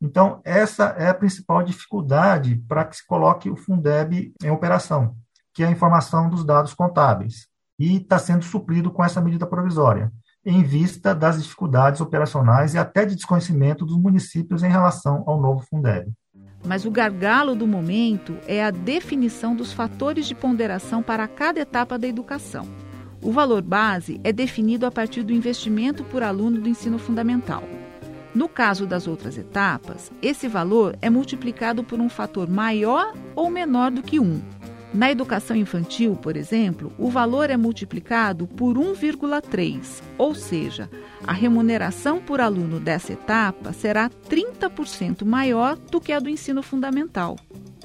Então, 0.00 0.42
essa 0.44 0.94
é 0.98 1.08
a 1.08 1.14
principal 1.14 1.62
dificuldade 1.62 2.56
para 2.68 2.84
que 2.84 2.96
se 2.96 3.06
coloque 3.06 3.48
o 3.48 3.56
Fundeb 3.56 4.34
em 4.42 4.50
operação, 4.50 5.16
que 5.54 5.62
é 5.62 5.66
a 5.66 5.70
informação 5.70 6.28
dos 6.28 6.44
dados 6.44 6.74
contábeis. 6.74 7.48
E 7.78 7.96
está 7.96 8.18
sendo 8.18 8.44
suprido 8.44 8.90
com 8.90 9.02
essa 9.02 9.20
medida 9.20 9.46
provisória, 9.46 10.12
em 10.44 10.62
vista 10.62 11.14
das 11.14 11.42
dificuldades 11.42 12.00
operacionais 12.00 12.74
e 12.74 12.78
até 12.78 13.06
de 13.06 13.14
desconhecimento 13.14 13.84
dos 13.84 13.96
municípios 13.96 14.62
em 14.62 14.68
relação 14.68 15.24
ao 15.26 15.40
novo 15.40 15.64
Fundeb. 15.68 16.12
Mas 16.66 16.84
o 16.84 16.90
gargalo 16.90 17.54
do 17.54 17.66
momento 17.66 18.36
é 18.46 18.64
a 18.64 18.70
definição 18.70 19.54
dos 19.54 19.72
fatores 19.72 20.26
de 20.26 20.34
ponderação 20.34 21.02
para 21.02 21.28
cada 21.28 21.60
etapa 21.60 21.98
da 21.98 22.06
educação. 22.06 22.66
O 23.22 23.32
valor 23.32 23.62
base 23.62 24.20
é 24.24 24.32
definido 24.32 24.86
a 24.86 24.90
partir 24.90 25.22
do 25.22 25.32
investimento 25.32 26.04
por 26.04 26.22
aluno 26.22 26.60
do 26.60 26.68
ensino 26.68 26.98
fundamental. 26.98 27.62
No 28.34 28.48
caso 28.48 28.86
das 28.86 29.06
outras 29.06 29.38
etapas, 29.38 30.10
esse 30.20 30.48
valor 30.48 30.96
é 31.00 31.08
multiplicado 31.08 31.84
por 31.84 32.00
um 32.00 32.08
fator 32.08 32.48
maior 32.48 33.14
ou 33.36 33.48
menor 33.48 33.90
do 33.90 34.02
que 34.02 34.18
1. 34.18 34.42
Na 34.94 35.10
educação 35.10 35.56
infantil, 35.56 36.14
por 36.14 36.36
exemplo, 36.36 36.92
o 36.96 37.10
valor 37.10 37.50
é 37.50 37.56
multiplicado 37.56 38.46
por 38.46 38.76
1,3, 38.76 40.00
ou 40.16 40.36
seja, 40.36 40.88
a 41.26 41.32
remuneração 41.32 42.20
por 42.20 42.40
aluno 42.40 42.78
dessa 42.78 43.12
etapa 43.12 43.72
será 43.72 44.08
30% 44.08 45.24
maior 45.24 45.76
do 45.76 46.00
que 46.00 46.12
a 46.12 46.20
do 46.20 46.28
ensino 46.28 46.62
fundamental. 46.62 47.36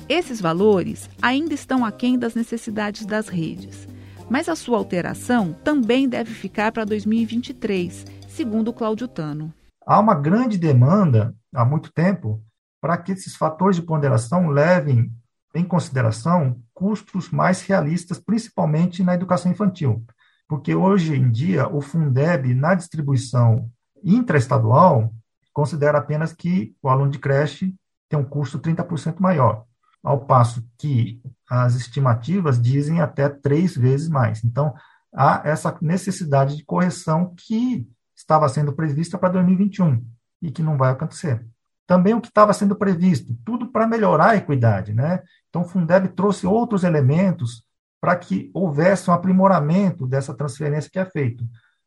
Esses 0.07 0.39
valores 0.39 1.09
ainda 1.19 1.55
estão 1.55 1.83
aquém 1.83 2.17
das 2.17 2.35
necessidades 2.35 3.07
das 3.07 3.27
redes, 3.27 3.87
mas 4.29 4.47
a 4.47 4.55
sua 4.55 4.77
alteração 4.77 5.55
também 5.63 6.07
deve 6.07 6.31
ficar 6.31 6.71
para 6.71 6.85
2023, 6.85 8.05
segundo 8.27 8.71
Cláudio 8.71 9.07
Tano. 9.07 9.51
Há 9.83 9.99
uma 9.99 10.13
grande 10.13 10.59
demanda, 10.59 11.33
há 11.55 11.65
muito 11.65 11.91
tempo, 11.91 12.39
para 12.79 12.95
que 12.99 13.13
esses 13.13 13.35
fatores 13.35 13.77
de 13.77 13.81
ponderação 13.81 14.49
levem 14.49 15.11
em 15.53 15.63
consideração 15.63 16.61
custos 16.73 17.29
mais 17.29 17.61
realistas, 17.61 18.19
principalmente 18.19 19.03
na 19.03 19.13
educação 19.13 19.51
infantil. 19.51 20.05
Porque 20.47 20.73
hoje 20.73 21.15
em 21.15 21.29
dia, 21.29 21.67
o 21.67 21.81
Fundeb, 21.81 22.53
na 22.53 22.75
distribuição 22.75 23.69
intraestadual, 24.03 25.13
considera 25.53 25.97
apenas 25.97 26.33
que 26.33 26.75
o 26.81 26.89
aluno 26.89 27.11
de 27.11 27.19
creche 27.19 27.75
tem 28.07 28.17
um 28.17 28.23
custo 28.23 28.59
30% 28.59 29.19
maior, 29.19 29.65
ao 30.03 30.25
passo 30.25 30.65
que 30.77 31.21
as 31.49 31.75
estimativas 31.75 32.61
dizem 32.61 33.01
até 33.01 33.29
três 33.29 33.75
vezes 33.75 34.09
mais. 34.09 34.43
Então, 34.43 34.73
há 35.13 35.41
essa 35.43 35.75
necessidade 35.81 36.55
de 36.55 36.63
correção 36.63 37.33
que 37.35 37.87
estava 38.15 38.49
sendo 38.49 38.73
prevista 38.73 39.17
para 39.17 39.29
2021 39.29 40.03
e 40.41 40.51
que 40.51 40.63
não 40.63 40.77
vai 40.77 40.91
acontecer. 40.91 41.45
Também 41.85 42.13
o 42.13 42.21
que 42.21 42.27
estava 42.27 42.53
sendo 42.53 42.75
previsto, 42.75 43.35
tudo 43.43 43.71
para 43.71 43.87
melhorar 43.87 44.29
a 44.29 44.35
equidade, 44.35 44.93
né? 44.93 45.21
Então, 45.49 45.61
o 45.63 45.65
Fundeb 45.65 46.09
trouxe 46.09 46.45
outros 46.45 46.83
elementos 46.83 47.63
para 47.99 48.15
que 48.15 48.49
houvesse 48.53 49.09
um 49.09 49.13
aprimoramento 49.13 50.07
dessa 50.07 50.33
transferência 50.33 50.89
que 50.89 50.99
é 50.99 51.05
feito. 51.05 51.43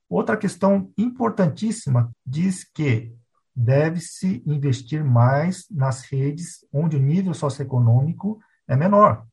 Outra 0.09 0.37
questão 0.37 0.91
importantíssima 0.99 2.11
diz 2.27 2.65
que 2.65 3.15
deve-se 3.55 4.43
investir 4.47 5.05
mais 5.05 5.67
nas 5.71 6.03
redes 6.03 6.67
onde 6.73 6.97
o 6.97 7.01
nível 7.01 7.33
socioeconômico 7.33 8.41
é 8.67 8.77
menor, 8.77 9.27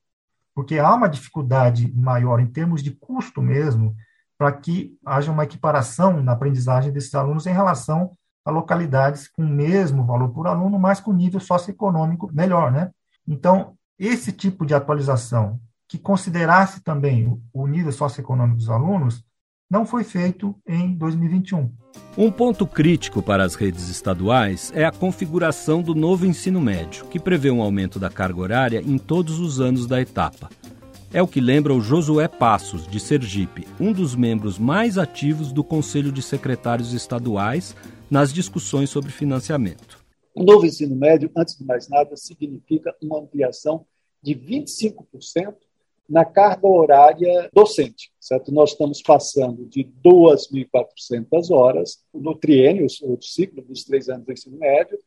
porque 0.53 0.77
há 0.77 0.93
uma 0.93 1.09
dificuldade 1.09 1.91
maior 1.93 2.39
em 2.39 2.47
termos 2.47 2.83
de 2.83 2.91
custo 2.91 3.41
mesmo 3.41 3.95
para 4.37 4.51
que 4.53 4.97
haja 5.05 5.31
uma 5.31 5.43
equiparação 5.43 6.23
na 6.23 6.31
aprendizagem 6.31 6.91
desses 6.91 7.13
alunos 7.13 7.45
em 7.45 7.53
relação 7.53 8.17
a 8.45 8.51
localidades 8.51 9.27
com 9.27 9.43
o 9.43 9.47
mesmo 9.47 10.05
valor 10.05 10.29
por 10.29 10.47
aluno, 10.47 10.79
mas 10.79 10.99
com 10.99 11.11
nível 11.11 11.39
socioeconômico 11.39 12.31
melhor, 12.33 12.71
né? 12.71 12.89
Então, 13.27 13.77
esse 13.99 14.31
tipo 14.31 14.65
de 14.65 14.73
atualização, 14.73 15.59
que 15.87 15.97
considerasse 15.97 16.81
também 16.81 17.39
o 17.51 17.67
nível 17.67 17.91
socioeconômico 17.91 18.57
dos 18.57 18.69
alunos, 18.69 19.23
não 19.69 19.85
foi 19.85 20.03
feito 20.03 20.55
em 20.65 20.95
2021. 20.95 21.71
Um 22.17 22.31
ponto 22.31 22.65
crítico 22.65 23.21
para 23.21 23.43
as 23.43 23.55
redes 23.55 23.87
estaduais 23.89 24.71
é 24.73 24.85
a 24.85 24.91
configuração 24.91 25.81
do 25.81 25.93
novo 25.93 26.25
ensino 26.25 26.59
médio, 26.61 27.05
que 27.05 27.19
prevê 27.19 27.51
um 27.51 27.61
aumento 27.61 27.99
da 27.99 28.09
carga 28.09 28.39
horária 28.39 28.81
em 28.85 28.97
todos 28.97 29.39
os 29.39 29.59
anos 29.59 29.85
da 29.85 30.01
etapa. 30.01 30.49
É 31.11 31.21
o 31.21 31.27
que 31.27 31.41
lembra 31.41 31.73
o 31.73 31.81
Josué 31.81 32.27
Passos, 32.27 32.87
de 32.87 32.99
Sergipe, 32.99 33.67
um 33.79 33.91
dos 33.91 34.15
membros 34.15 34.59
mais 34.59 34.97
ativos 34.97 35.51
do 35.51 35.63
Conselho 35.63 36.11
de 36.11 36.21
Secretários 36.21 36.93
Estaduais 36.93 37.75
nas 38.09 38.31
discussões 38.31 38.89
sobre 38.89 39.11
financiamento. 39.11 39.98
O 40.35 40.43
novo 40.43 40.65
ensino 40.65 40.95
médio, 40.95 41.31
antes 41.35 41.57
de 41.57 41.65
mais 41.65 41.87
nada, 41.89 42.15
significa 42.15 42.95
uma 43.01 43.19
ampliação 43.19 43.85
de 44.21 44.35
25% 44.35 45.55
na 46.07 46.25
carga 46.25 46.67
horária 46.67 47.49
docente. 47.53 48.11
Certo? 48.19 48.51
Nós 48.51 48.71
estamos 48.71 49.01
passando 49.01 49.65
de 49.65 49.83
2.400 50.03 51.51
horas 51.51 52.03
no 52.13 52.35
triênio, 52.35 52.87
o 53.03 53.21
ciclo 53.21 53.61
dos 53.61 53.83
três 53.83 54.09
anos 54.09 54.25
do 54.25 54.33
ensino 54.33 54.57
médio, 54.57 54.99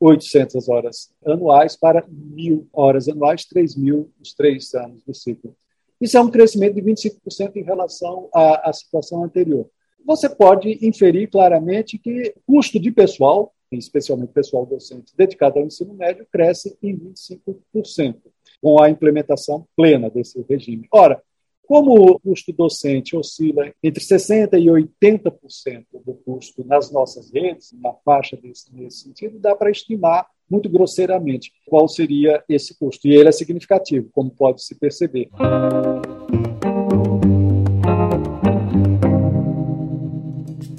800 0.00 0.68
horas 0.68 1.10
anuais 1.24 1.76
para 1.76 2.02
1.000 2.02 2.66
horas 2.72 3.08
anuais, 3.08 3.46
3.000 3.46 4.06
os 4.20 4.34
três 4.34 4.74
anos 4.74 5.02
do 5.02 5.14
ciclo. 5.14 5.56
Isso 6.00 6.16
é 6.16 6.20
um 6.20 6.30
crescimento 6.30 6.74
de 6.74 6.82
25% 6.82 7.56
em 7.56 7.62
relação 7.62 8.28
à, 8.34 8.68
à 8.68 8.72
situação 8.72 9.24
anterior. 9.24 9.68
Você 10.04 10.28
pode 10.28 10.86
inferir 10.86 11.28
claramente 11.28 11.98
que 11.98 12.34
o 12.46 12.54
custo 12.54 12.78
de 12.78 12.90
pessoal, 12.90 13.52
especialmente 13.76 14.32
pessoal 14.32 14.64
docente 14.64 15.12
dedicado 15.16 15.58
ao 15.58 15.66
ensino 15.66 15.94
médio, 15.94 16.26
cresce 16.32 16.76
em 16.82 16.96
25% 16.96 18.16
com 18.60 18.82
a 18.82 18.90
implementação 18.90 19.66
plena 19.76 20.10
desse 20.10 20.40
regime. 20.48 20.88
Ora, 20.92 21.22
como 21.68 21.92
o 21.92 22.18
custo 22.18 22.50
docente 22.50 23.14
oscila 23.14 23.70
entre 23.82 24.02
60% 24.02 24.54
e 24.58 24.66
80% 24.66 25.84
do 26.04 26.14
custo 26.14 26.64
nas 26.64 26.90
nossas 26.90 27.30
redes, 27.30 27.72
na 27.78 27.92
faixa 27.92 28.38
desse, 28.38 28.74
nesse 28.74 29.02
sentido, 29.02 29.38
dá 29.38 29.54
para 29.54 29.70
estimar 29.70 30.26
muito 30.50 30.68
grosseiramente 30.70 31.52
qual 31.66 31.86
seria 31.86 32.42
esse 32.48 32.76
custo. 32.78 33.06
E 33.06 33.14
ele 33.14 33.28
é 33.28 33.32
significativo, 33.32 34.08
como 34.12 34.30
pode 34.30 34.64
se 34.64 34.74
perceber. 34.76 35.28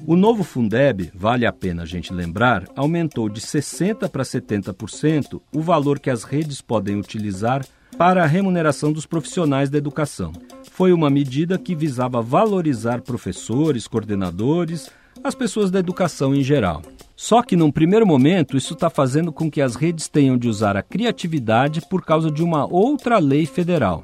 O 0.09 0.15
novo 0.15 0.43
Fundeb, 0.43 1.11
vale 1.13 1.45
a 1.45 1.53
pena 1.53 1.83
a 1.83 1.85
gente 1.85 2.11
lembrar, 2.11 2.65
aumentou 2.75 3.29
de 3.29 3.39
60% 3.39 4.09
para 4.09 4.23
70% 4.23 5.39
o 5.53 5.61
valor 5.61 5.99
que 5.99 6.09
as 6.09 6.23
redes 6.23 6.61
podem 6.61 6.99
utilizar 6.99 7.63
para 7.95 8.23
a 8.23 8.25
remuneração 8.25 8.91
dos 8.91 9.05
profissionais 9.05 9.69
da 9.69 9.77
educação. 9.77 10.33
Foi 10.71 10.91
uma 10.91 11.11
medida 11.11 11.59
que 11.59 11.75
visava 11.75 12.23
valorizar 12.23 13.01
professores, 13.01 13.87
coordenadores, 13.87 14.89
as 15.23 15.35
pessoas 15.35 15.69
da 15.69 15.77
educação 15.77 16.33
em 16.33 16.41
geral. 16.41 16.81
Só 17.15 17.43
que, 17.43 17.55
num 17.55 17.69
primeiro 17.69 18.07
momento, 18.07 18.57
isso 18.57 18.73
está 18.73 18.89
fazendo 18.89 19.31
com 19.31 19.51
que 19.51 19.61
as 19.61 19.75
redes 19.75 20.07
tenham 20.07 20.39
de 20.39 20.49
usar 20.49 20.75
a 20.75 20.81
criatividade 20.81 21.81
por 21.87 22.03
causa 22.03 22.31
de 22.31 22.41
uma 22.41 22.65
outra 22.65 23.19
lei 23.19 23.45
federal. 23.45 24.01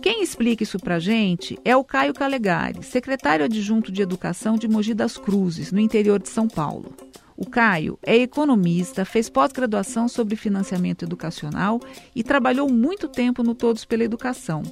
Quem 0.00 0.22
explica 0.22 0.62
isso 0.62 0.78
para 0.78 0.98
gente 0.98 1.58
é 1.64 1.76
o 1.76 1.82
Caio 1.82 2.12
Calegari, 2.12 2.82
secretário 2.82 3.44
adjunto 3.44 3.90
de 3.90 4.02
Educação 4.02 4.56
de 4.56 4.68
Mogi 4.68 4.94
das 4.94 5.16
Cruzes, 5.16 5.72
no 5.72 5.80
interior 5.80 6.20
de 6.20 6.28
São 6.28 6.46
Paulo. 6.46 6.94
O 7.36 7.48
Caio 7.48 7.98
é 8.02 8.16
economista, 8.16 9.04
fez 9.04 9.28
pós-graduação 9.28 10.08
sobre 10.08 10.36
financiamento 10.36 11.04
educacional 11.04 11.80
e 12.14 12.22
trabalhou 12.22 12.68
muito 12.70 13.08
tempo 13.08 13.42
no 13.42 13.54
Todos 13.54 13.84
pela 13.84 14.04
Educação. 14.04 14.62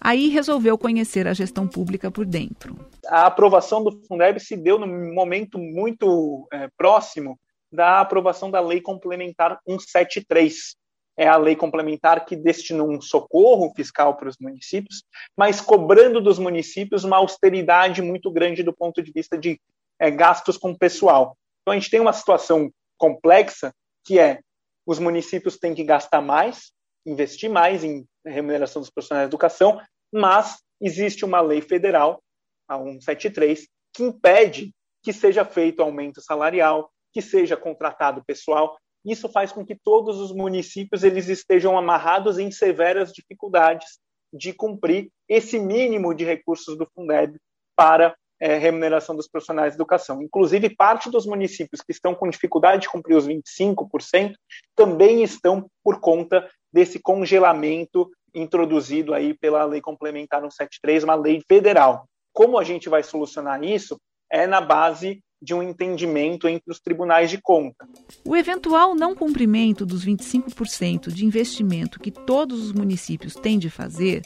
Aí 0.00 0.28
resolveu 0.28 0.76
conhecer 0.76 1.26
a 1.26 1.32
gestão 1.32 1.66
pública 1.66 2.10
por 2.10 2.26
dentro. 2.26 2.76
A 3.06 3.26
aprovação 3.26 3.82
do 3.82 3.92
Fundeb 4.06 4.38
se 4.38 4.56
deu 4.56 4.78
num 4.78 5.14
momento 5.14 5.58
muito 5.58 6.46
é, 6.52 6.68
próximo 6.76 7.38
da 7.72 8.00
aprovação 8.00 8.50
da 8.50 8.60
Lei 8.60 8.80
Complementar 8.80 9.58
173, 9.66 10.76
é 11.16 11.26
a 11.28 11.36
lei 11.36 11.54
complementar 11.54 12.24
que 12.24 12.34
destinou 12.34 12.90
um 12.90 13.00
socorro 13.00 13.72
fiscal 13.74 14.16
para 14.16 14.28
os 14.28 14.36
municípios, 14.38 15.04
mas 15.36 15.60
cobrando 15.60 16.20
dos 16.20 16.38
municípios 16.38 17.04
uma 17.04 17.18
austeridade 17.18 18.02
muito 18.02 18.30
grande 18.30 18.62
do 18.62 18.72
ponto 18.72 19.02
de 19.02 19.12
vista 19.12 19.38
de 19.38 19.60
é, 19.98 20.10
gastos 20.10 20.56
com 20.56 20.74
pessoal. 20.74 21.36
Então 21.62 21.72
a 21.72 21.78
gente 21.78 21.90
tem 21.90 22.00
uma 22.00 22.12
situação 22.12 22.70
complexa 22.98 23.72
que 24.04 24.18
é 24.18 24.40
os 24.86 24.98
municípios 24.98 25.56
têm 25.56 25.74
que 25.74 25.84
gastar 25.84 26.20
mais, 26.20 26.72
investir 27.06 27.50
mais 27.50 27.82
em 27.82 28.06
remuneração 28.24 28.82
dos 28.82 28.90
profissionais 28.90 29.26
de 29.26 29.30
educação, 29.30 29.80
mas 30.12 30.58
existe 30.80 31.24
uma 31.24 31.40
lei 31.40 31.60
federal, 31.60 32.22
a 32.68 32.76
173, 32.76 33.66
que 33.92 34.02
impede 34.02 34.74
que 35.02 35.12
seja 35.12 35.44
feito 35.44 35.82
aumento 35.82 36.20
salarial, 36.20 36.90
que 37.12 37.22
seja 37.22 37.56
contratado 37.56 38.24
pessoal. 38.24 38.76
Isso 39.04 39.28
faz 39.28 39.52
com 39.52 39.64
que 39.64 39.74
todos 39.74 40.18
os 40.18 40.32
municípios 40.32 41.04
eles 41.04 41.28
estejam 41.28 41.76
amarrados 41.76 42.38
em 42.38 42.50
severas 42.50 43.12
dificuldades 43.12 43.98
de 44.32 44.52
cumprir 44.52 45.10
esse 45.28 45.58
mínimo 45.58 46.14
de 46.14 46.24
recursos 46.24 46.76
do 46.76 46.86
Fundeb 46.94 47.38
para 47.76 48.14
é, 48.40 48.58
remuneração 48.58 49.14
dos 49.14 49.28
profissionais 49.28 49.72
de 49.72 49.76
educação. 49.76 50.22
Inclusive, 50.22 50.74
parte 50.74 51.10
dos 51.10 51.24
municípios 51.26 51.80
que 51.80 51.92
estão 51.92 52.14
com 52.14 52.28
dificuldade 52.28 52.82
de 52.82 52.88
cumprir 52.88 53.16
os 53.16 53.26
25% 53.26 54.34
também 54.74 55.22
estão 55.22 55.68
por 55.82 56.00
conta 56.00 56.48
desse 56.72 56.98
congelamento 56.98 58.10
introduzido 58.34 59.14
aí 59.14 59.34
pela 59.34 59.64
Lei 59.64 59.80
Complementar 59.80 60.40
173, 60.40 61.04
uma 61.04 61.14
lei 61.14 61.40
federal. 61.48 62.06
Como 62.32 62.58
a 62.58 62.64
gente 62.64 62.88
vai 62.88 63.02
solucionar 63.02 63.62
isso? 63.62 63.96
É 64.30 64.46
na 64.46 64.60
base 64.60 65.22
de 65.44 65.54
um 65.54 65.62
entendimento 65.62 66.48
entre 66.48 66.70
os 66.70 66.80
tribunais 66.80 67.30
de 67.30 67.40
conta. 67.40 67.86
O 68.24 68.34
eventual 68.34 68.94
não 68.94 69.14
cumprimento 69.14 69.84
dos 69.84 70.04
25% 70.04 71.12
de 71.12 71.26
investimento 71.26 72.00
que 72.00 72.10
todos 72.10 72.64
os 72.64 72.72
municípios 72.72 73.34
têm 73.34 73.58
de 73.58 73.68
fazer 73.68 74.22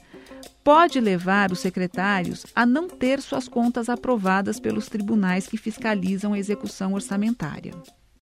pode 0.62 1.00
levar 1.00 1.50
os 1.50 1.60
secretários 1.60 2.46
a 2.54 2.64
não 2.64 2.88
ter 2.88 3.20
suas 3.20 3.48
contas 3.48 3.88
aprovadas 3.88 4.60
pelos 4.60 4.88
tribunais 4.88 5.46
que 5.46 5.56
fiscalizam 5.56 6.34
a 6.34 6.38
execução 6.38 6.92
orçamentária. 6.92 7.72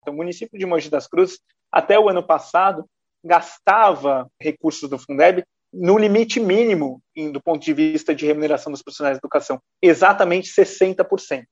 Então, 0.00 0.14
o 0.14 0.16
município 0.16 0.58
de 0.58 0.64
Mogi 0.64 0.88
das 0.88 1.06
Cruzes, 1.06 1.40
até 1.70 1.98
o 1.98 2.08
ano 2.08 2.22
passado, 2.22 2.86
gastava 3.24 4.30
recursos 4.40 4.88
do 4.88 4.98
Fundeb 4.98 5.44
no 5.72 5.98
limite 5.98 6.38
mínimo 6.38 7.02
do 7.32 7.42
ponto 7.42 7.62
de 7.62 7.74
vista 7.74 8.14
de 8.14 8.24
remuneração 8.24 8.70
dos 8.70 8.82
profissionais 8.82 9.16
de 9.16 9.20
educação, 9.20 9.60
exatamente 9.82 10.50
60%. 10.50 11.44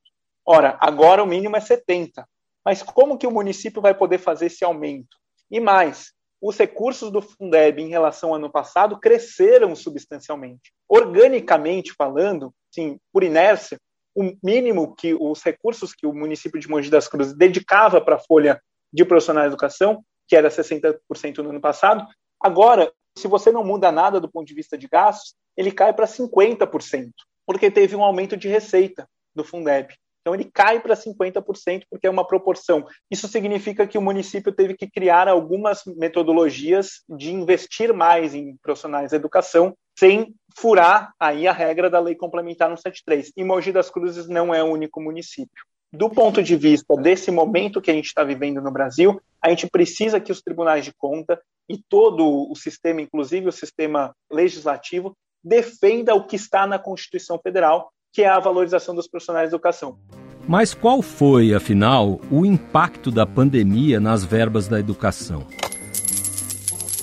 Ora, 0.46 0.76
agora 0.80 1.22
o 1.22 1.26
mínimo 1.26 1.56
é 1.56 1.60
70. 1.60 2.26
Mas 2.64 2.82
como 2.82 3.18
que 3.18 3.26
o 3.26 3.30
município 3.30 3.82
vai 3.82 3.94
poder 3.94 4.18
fazer 4.18 4.46
esse 4.46 4.64
aumento? 4.64 5.16
E 5.50 5.60
mais, 5.60 6.12
os 6.40 6.58
recursos 6.58 7.10
do 7.10 7.22
Fundeb 7.22 7.80
em 7.80 7.88
relação 7.88 8.30
ao 8.30 8.36
ano 8.36 8.50
passado 8.50 8.98
cresceram 8.98 9.74
substancialmente. 9.74 10.72
Organicamente 10.88 11.92
falando, 11.92 12.52
sim, 12.70 12.98
por 13.12 13.22
inércia, 13.22 13.78
o 14.14 14.32
mínimo 14.42 14.94
que 14.94 15.14
os 15.14 15.42
recursos 15.42 15.92
que 15.92 16.06
o 16.06 16.12
município 16.12 16.60
de 16.60 16.68
Mogi 16.68 16.90
das 16.90 17.08
Cruzes 17.08 17.34
dedicava 17.34 18.00
para 18.00 18.16
a 18.16 18.20
folha 18.20 18.60
de 18.92 19.04
profissionais 19.04 19.48
de 19.48 19.54
educação, 19.54 20.04
que 20.28 20.36
era 20.36 20.48
60% 20.48 20.98
no 21.38 21.50
ano 21.50 21.60
passado, 21.60 22.06
agora, 22.40 22.92
se 23.18 23.26
você 23.26 23.50
não 23.50 23.64
muda 23.64 23.90
nada 23.90 24.20
do 24.20 24.30
ponto 24.30 24.46
de 24.46 24.54
vista 24.54 24.78
de 24.78 24.86
gastos, 24.86 25.34
ele 25.56 25.72
cai 25.72 25.92
para 25.92 26.06
50%, 26.06 27.10
porque 27.46 27.70
teve 27.70 27.96
um 27.96 28.04
aumento 28.04 28.36
de 28.36 28.48
receita 28.48 29.08
do 29.34 29.44
Fundeb. 29.44 29.94
Então 30.24 30.34
ele 30.34 30.50
cai 30.50 30.80
para 30.80 30.96
50% 30.96 31.82
porque 31.90 32.06
é 32.06 32.10
uma 32.10 32.26
proporção. 32.26 32.86
Isso 33.10 33.28
significa 33.28 33.86
que 33.86 33.98
o 33.98 34.02
município 34.02 34.50
teve 34.52 34.74
que 34.74 34.90
criar 34.90 35.28
algumas 35.28 35.82
metodologias 35.84 37.02
de 37.06 37.30
investir 37.30 37.92
mais 37.92 38.34
em 38.34 38.56
profissionais 38.56 39.10
da 39.10 39.18
educação 39.18 39.76
sem 39.98 40.34
furar 40.56 41.12
aí 41.20 41.46
a 41.46 41.52
regra 41.52 41.90
da 41.90 42.00
lei 42.00 42.14
complementar 42.14 42.68
173. 42.68 43.32
E 43.36 43.44
Mogi 43.44 43.70
das 43.70 43.90
Cruzes 43.90 44.26
não 44.26 44.54
é 44.54 44.62
o 44.64 44.72
único 44.72 44.98
município. 44.98 45.62
Do 45.92 46.08
ponto 46.08 46.42
de 46.42 46.56
vista 46.56 46.96
desse 46.96 47.30
momento 47.30 47.82
que 47.82 47.90
a 47.90 47.94
gente 47.94 48.06
está 48.06 48.24
vivendo 48.24 48.62
no 48.62 48.72
Brasil, 48.72 49.20
a 49.42 49.50
gente 49.50 49.68
precisa 49.68 50.18
que 50.18 50.32
os 50.32 50.40
tribunais 50.40 50.86
de 50.86 50.92
conta 50.94 51.38
e 51.68 51.76
todo 51.76 52.50
o 52.50 52.56
sistema, 52.56 53.02
inclusive 53.02 53.46
o 53.46 53.52
sistema 53.52 54.16
legislativo, 54.32 55.14
defenda 55.44 56.14
o 56.14 56.26
que 56.26 56.36
está 56.36 56.66
na 56.66 56.78
Constituição 56.78 57.38
Federal, 57.38 57.92
que 58.14 58.22
é 58.22 58.28
a 58.28 58.38
valorização 58.38 58.94
dos 58.94 59.08
profissionais 59.08 59.48
de 59.48 59.56
educação. 59.56 59.98
Mas 60.46 60.72
qual 60.72 61.02
foi, 61.02 61.52
afinal, 61.52 62.20
o 62.30 62.46
impacto 62.46 63.10
da 63.10 63.26
pandemia 63.26 63.98
nas 63.98 64.24
verbas 64.24 64.68
da 64.68 64.78
educação? 64.78 65.44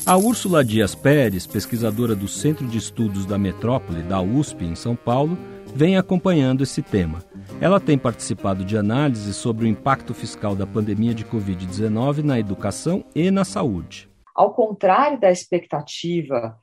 A 0.06 0.16
Úrsula 0.16 0.64
Dias 0.64 0.96
Pérez, 0.96 1.46
pesquisadora 1.46 2.16
do 2.16 2.30
Centro 2.30 2.66
de 2.66 2.78
Estudos 2.78 3.26
da 3.26 3.38
Metrópole, 3.38 4.02
da 4.04 4.22
USP, 4.22 4.64
em 4.64 4.76
São 4.76 4.96
Paulo, 4.96 5.38
vem 5.76 5.98
acompanhando 5.98 6.64
esse 6.64 6.82
tema. 6.82 7.20
Ela 7.60 7.80
tem 7.80 7.98
participado 7.98 8.64
de 8.64 8.78
análises 8.78 9.36
sobre 9.36 9.66
o 9.66 9.68
impacto 9.68 10.14
fiscal 10.14 10.56
da 10.56 10.66
pandemia 10.66 11.14
de 11.14 11.26
Covid-19 11.26 12.24
na 12.24 12.40
educação 12.40 13.04
e 13.14 13.30
na 13.30 13.44
saúde. 13.44 14.10
Ao 14.34 14.54
contrário 14.54 15.20
da 15.20 15.30
expectativa 15.30 16.58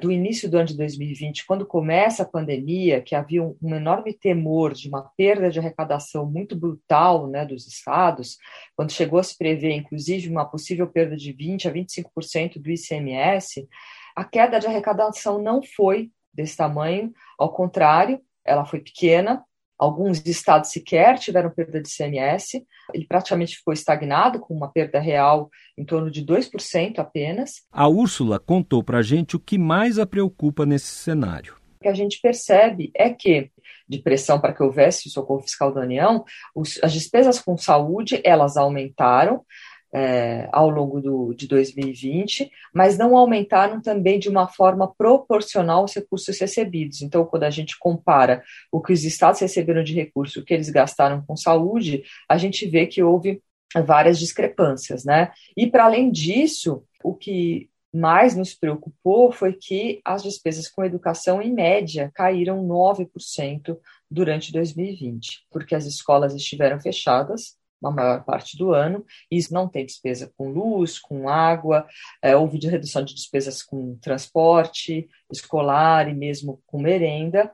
do 0.00 0.12
início 0.12 0.48
do 0.48 0.56
ano 0.56 0.68
de 0.68 0.76
2020, 0.76 1.44
quando 1.46 1.66
começa 1.66 2.22
a 2.22 2.28
pandemia, 2.28 3.02
que 3.02 3.14
havia 3.14 3.42
um, 3.42 3.56
um, 3.60 3.74
enorme 3.74 4.12
temor 4.12 4.72
de 4.72 4.88
uma 4.88 5.02
perda 5.16 5.50
de 5.50 5.58
arrecadação 5.58 6.24
muito 6.30 6.54
brutal 6.54 7.26
né, 7.26 7.44
dos 7.44 7.66
estados, 7.66 8.38
quando 8.76 8.92
chegou 8.92 9.18
a 9.18 9.22
se 9.22 9.36
prever, 9.36 9.72
inclusive, 9.72 10.28
uma 10.28 10.44
possível 10.44 10.86
perda 10.86 11.16
de 11.16 11.34
20% 11.34 11.66
a 11.66 11.72
25% 11.72 12.60
do 12.60 12.70
ICMS, 12.70 13.68
a 14.14 14.24
queda 14.24 14.60
de 14.60 14.66
arrecadação 14.66 15.42
não 15.42 15.60
foi 15.60 16.10
desse 16.32 16.56
tamanho, 16.56 17.12
ao 17.38 17.52
contrário, 17.52 18.20
ela 18.44 18.64
foi 18.64 18.80
pequena, 18.80 19.44
Alguns 19.78 20.24
estados 20.24 20.70
sequer 20.70 21.18
tiveram 21.18 21.50
perda 21.50 21.80
de 21.80 21.88
CMS, 21.88 22.64
ele 22.92 23.06
praticamente 23.06 23.56
ficou 23.56 23.74
estagnado, 23.74 24.38
com 24.38 24.54
uma 24.54 24.70
perda 24.70 25.00
real 25.00 25.50
em 25.76 25.84
torno 25.84 26.10
de 26.10 26.24
2% 26.24 26.98
apenas. 26.98 27.62
A 27.72 27.88
Úrsula 27.88 28.38
contou 28.38 28.82
para 28.82 28.98
a 28.98 29.02
gente 29.02 29.36
o 29.36 29.40
que 29.40 29.58
mais 29.58 29.98
a 29.98 30.06
preocupa 30.06 30.64
nesse 30.64 30.86
cenário. 30.86 31.56
que 31.82 31.88
a 31.88 31.94
gente 31.94 32.20
percebe 32.20 32.90
é 32.94 33.10
que 33.10 33.50
de 33.88 33.98
pressão 33.98 34.40
para 34.40 34.54
que 34.54 34.62
houvesse 34.62 35.08
o 35.08 35.10
socorro 35.10 35.42
fiscal 35.42 35.72
da 35.72 35.82
União, 35.82 36.24
os, 36.54 36.82
as 36.82 36.92
despesas 36.92 37.38
com 37.38 37.56
saúde 37.56 38.20
elas 38.24 38.56
aumentaram, 38.56 39.44
é, 39.94 40.48
ao 40.50 40.68
longo 40.68 41.00
do, 41.00 41.32
de 41.34 41.46
2020, 41.46 42.50
mas 42.74 42.98
não 42.98 43.16
aumentaram 43.16 43.80
também 43.80 44.18
de 44.18 44.28
uma 44.28 44.48
forma 44.48 44.92
proporcional 44.92 45.82
aos 45.82 45.94
recursos 45.94 46.36
recebidos. 46.40 47.00
Então, 47.00 47.24
quando 47.24 47.44
a 47.44 47.50
gente 47.50 47.78
compara 47.78 48.42
o 48.72 48.80
que 48.80 48.92
os 48.92 49.04
estados 49.04 49.40
receberam 49.40 49.84
de 49.84 49.94
recurso, 49.94 50.40
o 50.40 50.44
que 50.44 50.52
eles 50.52 50.68
gastaram 50.68 51.22
com 51.24 51.36
saúde, 51.36 52.02
a 52.28 52.36
gente 52.36 52.66
vê 52.66 52.86
que 52.86 53.04
houve 53.04 53.40
várias 53.86 54.18
discrepâncias, 54.18 55.04
né? 55.04 55.30
E 55.56 55.68
para 55.68 55.84
além 55.84 56.10
disso, 56.10 56.82
o 57.02 57.14
que 57.14 57.70
mais 57.92 58.34
nos 58.34 58.52
preocupou 58.52 59.30
foi 59.30 59.52
que 59.52 60.00
as 60.04 60.24
despesas 60.24 60.68
com 60.68 60.84
educação, 60.84 61.40
em 61.40 61.52
média, 61.52 62.10
caíram 62.12 62.66
9% 62.66 63.78
durante 64.10 64.52
2020, 64.52 65.46
porque 65.52 65.76
as 65.76 65.86
escolas 65.86 66.34
estiveram 66.34 66.80
fechadas 66.80 67.56
na 67.84 67.90
maior 67.90 68.24
parte 68.24 68.56
do 68.56 68.72
ano, 68.72 69.04
e 69.30 69.36
isso 69.36 69.52
não 69.52 69.68
tem 69.68 69.84
despesa 69.84 70.32
com 70.36 70.48
luz, 70.48 70.98
com 70.98 71.28
água, 71.28 71.86
é, 72.22 72.36
houve 72.36 72.58
de 72.58 72.68
redução 72.68 73.04
de 73.04 73.14
despesas 73.14 73.62
com 73.62 73.96
transporte 73.98 75.08
escolar 75.30 76.08
e 76.08 76.14
mesmo 76.14 76.62
com 76.66 76.80
merenda, 76.80 77.52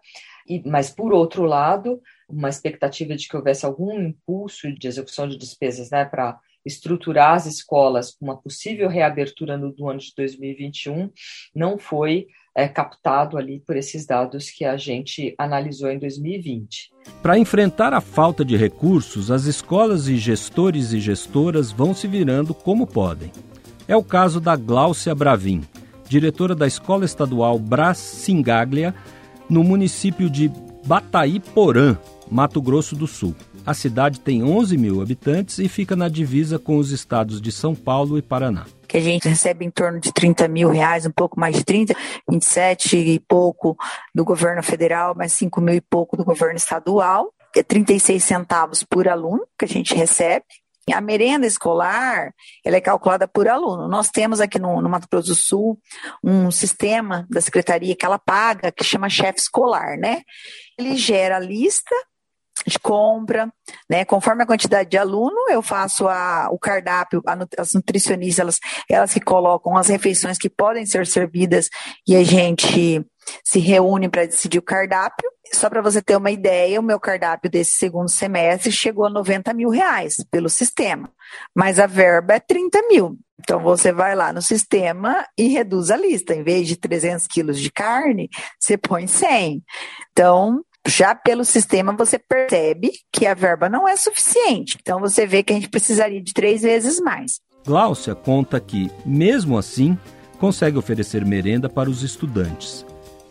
e, 0.49 0.63
mas, 0.69 0.91
por 0.91 1.13
outro 1.13 1.45
lado, 1.45 2.01
uma 2.29 2.49
expectativa 2.49 3.15
de 3.15 3.29
que 3.29 3.37
houvesse 3.37 3.65
algum 3.65 4.01
impulso 4.01 4.73
de 4.73 4.89
execução 4.89 5.29
de 5.29 5.37
despesas 5.37 5.91
né, 5.91 6.05
para 6.05 6.39
estruturar 6.65 7.35
as 7.35 7.47
escolas 7.47 8.11
com 8.13 8.27
uma 8.27 8.37
possível 8.37 8.89
reabertura 8.89 9.57
no 9.57 9.73
do 9.73 9.89
ano 9.89 9.99
de 9.99 10.13
2021 10.15 11.11
não 11.55 11.79
foi 11.79 12.27
é, 12.55 12.67
captado 12.69 13.39
ali 13.39 13.61
por 13.61 13.77
esses 13.77 14.07
dados 14.07 14.51
que 14.51 14.65
a 14.65 14.77
gente 14.77 15.35
analisou 15.39 15.91
em 15.91 15.99
2020. 15.99 16.91
Para 17.23 17.39
enfrentar 17.39 17.93
a 17.93 18.01
falta 18.01 18.45
de 18.45 18.57
recursos, 18.57 19.31
as 19.31 19.45
escolas 19.45 20.09
e 20.09 20.17
gestores 20.17 20.93
e 20.93 21.01
gestoras 21.01 21.71
vão 21.71 21.95
se 21.95 22.07
virando 22.07 22.53
como 22.53 22.87
podem. 22.87 23.31
É 23.87 23.97
o 23.97 24.03
caso 24.03 24.41
da 24.41 24.57
Gláucia 24.57 25.15
Bravin, 25.15 25.63
diretora 26.09 26.55
da 26.55 26.67
Escola 26.67 27.05
Estadual 27.05 27.59
Brás 27.59 27.99
Singaglia, 27.99 28.95
no 29.49 29.65
município 29.65 30.31
de 30.31 30.51
Bataí 30.85 31.41
Porã, 31.41 31.97
Mato 32.31 32.61
Grosso 32.61 32.95
do 32.95 33.07
Sul. 33.07 33.35
A 33.67 33.75
cidade 33.75 34.21
tem 34.21 34.43
11 34.43 34.77
mil 34.79 35.03
habitantes 35.03 35.59
e 35.59 35.69
fica 35.69 35.95
na 35.95 36.09
divisa 36.09 36.59
com 36.59 36.79
os 36.79 36.91
estados 36.91 37.41
de 37.41 37.53
São 37.53 37.75
Paulo 37.75 38.17
e 38.17 38.23
Paraná. 38.23 38.67
Que 38.91 38.97
a 38.97 39.01
gente 39.01 39.29
recebe 39.29 39.65
em 39.65 39.71
torno 39.71 40.01
de 40.01 40.13
30 40.13 40.49
mil 40.49 40.69
reais, 40.69 41.07
um 41.07 41.13
pouco 41.13 41.39
mais 41.39 41.55
de 41.55 41.65
30, 41.65 41.95
27 42.29 42.97
e 42.97 43.21
pouco 43.21 43.77
do 44.13 44.25
governo 44.25 44.65
federal, 44.65 45.15
mais 45.15 45.33
5 45.35 45.61
mil 45.61 45.77
e 45.77 45.81
pouco 45.81 46.17
do 46.17 46.25
governo 46.25 46.57
estadual, 46.57 47.33
é 47.55 47.63
36 47.63 48.23
centavos 48.23 48.83
por 48.83 49.07
aluno 49.07 49.47
que 49.57 49.65
a 49.65 49.69
gente 49.69 49.95
recebe. 49.95 50.45
A 50.93 51.01
merenda 51.01 51.47
escolar, 51.47 52.33
ela 52.65 52.77
é 52.79 52.81
calculada 52.81 53.29
por 53.29 53.47
aluno. 53.47 53.87
Nós 53.87 54.09
temos 54.09 54.41
aqui 54.41 54.59
no, 54.59 54.83
no, 54.83 54.89
Mato 54.89 55.07
Grosso 55.09 55.29
do 55.29 55.35
Sul 55.37 55.79
um 56.25 56.51
sistema 56.51 57.29
da 57.31 57.41
secretaria 57.41 57.95
que 57.95 58.05
ela 58.05 58.19
paga, 58.19 58.73
que 58.73 58.83
chama 58.83 59.09
chefe 59.09 59.39
escolar, 59.39 59.97
né? 59.97 60.23
Ele 60.77 60.97
gera 60.97 61.37
a 61.37 61.41
lista 61.41 61.95
de 62.67 62.79
compra, 62.79 63.53
né? 63.89 64.05
Conforme 64.05 64.43
a 64.43 64.47
quantidade 64.47 64.91
de 64.91 64.99
aluno, 64.99 65.37
eu 65.49 65.63
faço 65.63 66.09
a, 66.09 66.49
o 66.51 66.59
cardápio, 66.59 67.23
a, 67.27 67.37
as 67.59 67.73
nutricionistas, 67.73 68.39
elas, 68.39 68.59
elas 68.89 69.15
que 69.15 69.21
colocam 69.21 69.77
as 69.77 69.89
refeições 69.89 70.39
que 70.39 70.49
podem 70.49 70.85
ser 70.87 71.07
servidas 71.07 71.69
e 72.07 72.17
a 72.17 72.25
gente 72.25 73.05
se 73.45 73.59
reúne 73.59 74.09
para 74.09 74.27
decidir 74.27 74.59
o 74.59 74.63
cardápio. 74.63 75.29
Só 75.53 75.69
para 75.69 75.83
você 75.83 76.01
ter 76.01 76.17
uma 76.17 76.31
ideia, 76.31 76.81
o 76.81 76.83
meu 76.83 77.01
cardápio 77.01 77.51
desse 77.51 77.73
segundo 77.73 78.09
semestre 78.09 78.71
chegou 78.71 79.07
a 79.07 79.11
90 79.11 79.53
mil 79.53 79.69
reais 79.69 80.17
pelo 80.31 80.49
sistema, 80.49 81.11
mas 81.55 81.79
a 81.79 81.87
verba 81.87 82.35
é 82.35 82.41
30 82.41 82.83
mil. 82.89 83.19
Então 83.41 83.59
você 83.61 83.93
vai 83.93 84.15
lá 84.15 84.33
no 84.33 84.43
sistema 84.43 85.27
e 85.37 85.49
reduz 85.49 85.91
a 85.91 85.97
lista. 85.97 86.35
Em 86.35 86.43
vez 86.43 86.69
de 86.69 86.77
300 86.77 87.27
quilos 87.27 87.59
de 87.59 87.71
carne, 87.71 88.29
você 88.59 88.77
põe 88.77 89.07
100. 89.07 89.63
Então 90.13 90.63
já 90.87 91.15
pelo 91.15 91.45
sistema 91.45 91.93
você 91.93 92.19
percebe 92.19 92.93
que 93.13 93.27
a 93.27 93.35
verba 93.35 93.69
não 93.69 93.89
é 93.89 93.97
suficiente. 93.97 94.79
Então 94.81 95.01
você 95.01 95.27
vê 95.27 95.43
que 95.43 95.53
a 95.53 95.57
gente 95.57 95.69
precisaria 95.69 96.23
de 96.23 96.33
três 96.33 96.63
vezes 96.63 97.01
mais. 97.01 97.41
Gláucia 97.65 98.15
conta 98.15 98.59
que, 98.59 98.91
mesmo 99.05 99.59
assim, 99.59 99.99
consegue 100.39 100.79
oferecer 100.79 101.25
merenda 101.25 101.69
para 101.69 101.91
os 101.91 102.03
estudantes. 102.03 102.87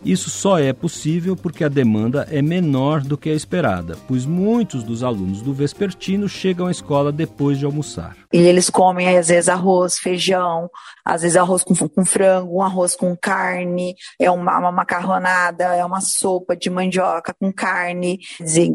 Isso 0.05 0.29
só 0.29 0.57
é 0.57 0.71
possível 0.71 1.35
porque 1.35 1.63
a 1.63 1.69
demanda 1.69 2.25
é 2.31 2.41
menor 2.41 3.01
do 3.01 3.17
que 3.17 3.29
a 3.29 3.33
esperada, 3.33 3.97
pois 4.07 4.25
muitos 4.25 4.83
dos 4.83 5.03
alunos 5.03 5.41
do 5.41 5.53
vespertino 5.53 6.29
chegam 6.29 6.67
à 6.67 6.71
escola 6.71 7.11
depois 7.11 7.57
de 7.57 7.65
almoçar. 7.65 8.15
E 8.31 8.37
eles 8.37 8.69
comem, 8.69 9.17
às 9.17 9.27
vezes, 9.27 9.49
arroz, 9.49 9.97
feijão, 9.97 10.69
às 11.03 11.23
vezes 11.23 11.35
arroz 11.35 11.63
com, 11.63 11.73
com 11.75 12.05
frango, 12.05 12.57
um 12.57 12.61
arroz 12.61 12.95
com 12.95 13.15
carne, 13.17 13.95
é 14.19 14.29
uma, 14.29 14.57
uma 14.59 14.71
macarronada, 14.71 15.63
é 15.75 15.83
uma 15.83 15.99
sopa 15.99 16.55
de 16.55 16.69
mandioca 16.69 17.33
com 17.33 17.51
carne. 17.51 18.19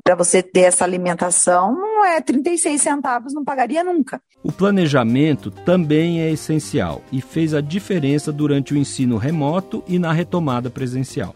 Para 0.03 0.17
você 0.17 0.43
ter 0.43 0.63
essa 0.63 0.85
alimentação, 0.85 1.73
não 1.73 2.05
é 2.05 2.21
36 2.21 2.81
centavos, 2.81 3.33
não 3.33 3.45
pagaria 3.45 3.85
nunca. 3.85 4.21
O 4.43 4.51
planejamento 4.51 5.51
também 5.51 6.21
é 6.21 6.31
essencial 6.31 7.01
e 7.13 7.21
fez 7.21 7.55
a 7.55 7.61
diferença 7.61 8.33
durante 8.33 8.75
o 8.75 8.77
ensino 8.77 9.17
remoto 9.17 9.83
e 9.87 9.99
na 9.99 10.13
retomada 10.13 10.69
presencial. 10.69 11.35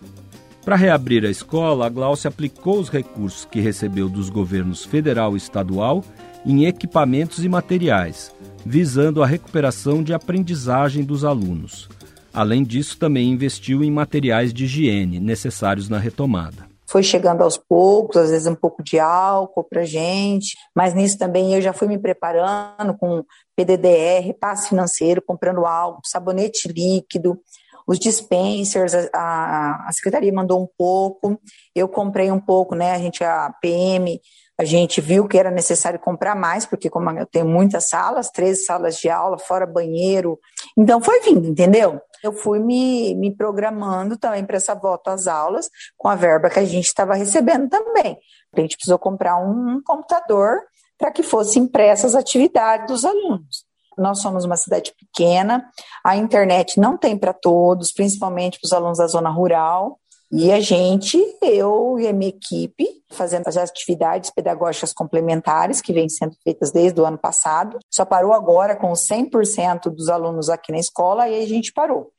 Para 0.65 0.77
reabrir 0.77 1.25
a 1.25 1.31
escola, 1.31 1.87
a 1.87 1.89
Glaucia 1.89 2.29
aplicou 2.29 2.79
os 2.79 2.91
recursos 2.91 3.47
que 3.47 3.59
recebeu 3.59 4.07
dos 4.07 4.29
governos 4.29 4.85
federal 4.85 5.33
e 5.33 5.39
estadual 5.39 6.05
em 6.45 6.67
equipamentos 6.67 7.45
e 7.45 7.49
materiais, 7.49 8.35
visando 8.65 9.23
a 9.23 9.27
recuperação 9.27 10.03
de 10.03 10.13
aprendizagem 10.15 11.05
dos 11.05 11.25
alunos. 11.25 11.89
Além 12.33 12.63
disso, 12.63 12.99
também 12.99 13.31
investiu 13.31 13.83
em 13.83 13.91
materiais 13.91 14.53
de 14.53 14.65
higiene 14.65 15.19
necessários 15.19 15.89
na 15.89 15.99
retomada 15.99 16.69
foi 16.89 17.03
chegando 17.03 17.43
aos 17.43 17.59
poucos, 17.59 18.17
às 18.17 18.31
vezes 18.31 18.47
um 18.47 18.55
pouco 18.55 18.83
de 18.83 18.99
álcool 18.99 19.63
para 19.63 19.85
gente, 19.85 20.57
mas 20.75 20.95
nisso 20.95 21.19
também 21.19 21.55
eu 21.55 21.61
já 21.61 21.75
fui 21.75 21.87
me 21.87 21.99
preparando 21.99 22.97
com 22.99 23.23
PDDR, 23.55 24.33
passe 24.41 24.71
financeiro, 24.71 25.21
comprando 25.21 25.67
álcool, 25.67 26.01
sabonete 26.03 26.67
líquido, 26.67 27.39
os 27.87 27.99
dispensers, 27.99 28.95
a, 29.15 29.87
a 29.87 29.93
secretaria 29.93 30.33
mandou 30.33 30.63
um 30.63 30.69
pouco, 30.79 31.39
eu 31.75 31.89
comprei 31.89 32.31
um 32.31 32.41
pouco, 32.41 32.75
né? 32.75 32.93
A 32.93 32.99
gente, 32.99 33.23
a 33.23 33.53
PM, 33.61 34.19
a 34.59 34.65
gente 34.65 35.01
viu 35.01 35.29
que 35.29 35.39
era 35.39 35.51
necessário 35.51 36.01
comprar 36.01 36.35
mais, 36.35 36.67
porque 36.67 36.91
como 36.91 37.11
eu 37.11 37.27
tenho 37.27 37.47
muitas 37.47 37.89
salas, 37.89 38.31
13 38.31 38.65
salas 38.65 38.97
de 38.97 39.09
aula, 39.09 39.39
fora 39.39 39.67
banheiro, 39.67 40.39
então 40.77 41.01
foi 41.01 41.21
vindo, 41.21 41.47
entendeu? 41.47 42.01
Eu 42.23 42.33
fui 42.33 42.59
me, 42.59 43.15
me 43.15 43.35
programando 43.35 44.17
também 44.17 44.45
para 44.45 44.57
essa 44.57 44.75
volta 44.75 45.13
às 45.13 45.29
aulas, 45.29 45.71
com 45.97 46.09
a 46.09 46.17
verba 46.17 46.51
que 46.51 46.59
a 46.59 46.65
gente 46.65 46.87
estava 46.87 47.15
recebendo 47.15 47.69
também. 47.69 48.19
A 48.53 48.61
gente 48.61 48.77
precisou 48.77 48.99
comprar 48.99 49.37
um, 49.39 49.77
um 49.77 49.83
computador 49.83 50.63
para 50.99 51.13
que 51.13 51.23
fosse 51.23 51.61
impressas 51.61 52.17
as 52.17 52.21
atividades 52.21 52.89
dos 52.89 53.05
alunos 53.05 53.69
nós 53.99 54.21
somos 54.21 54.45
uma 54.45 54.57
cidade 54.57 54.95
pequena, 54.97 55.69
a 56.05 56.17
internet 56.17 56.79
não 56.79 56.97
tem 56.97 57.19
para 57.19 57.33
todos, 57.33 57.93
principalmente 57.93 58.59
para 58.61 58.67
os 58.67 58.73
alunos 58.73 58.99
da 58.99 59.07
zona 59.07 59.29
rural. 59.29 59.99
E 60.31 60.53
a 60.53 60.61
gente, 60.61 61.19
eu 61.41 61.99
e 61.99 62.07
a 62.07 62.13
minha 62.13 62.29
equipe, 62.29 62.87
fazendo 63.11 63.49
as 63.49 63.57
atividades 63.57 64.31
pedagógicas 64.31 64.93
complementares 64.93 65.81
que 65.81 65.93
vêm 65.93 66.09
sendo 66.09 66.37
feitas 66.45 66.71
desde 66.71 67.01
o 67.01 67.07
ano 67.07 67.17
passado, 67.17 67.79
só 67.91 68.05
parou 68.05 68.35
agora 68.35 68.77
com 68.77 68.93
100% 68.93 69.85
dos 69.85 70.11
alunos 70.11 70.51
aqui 70.51 70.71
na 70.71 70.79
escola 70.79 71.29
e 71.29 71.43
a 71.43 71.47
gente 71.47 71.73
parou. 71.73 72.13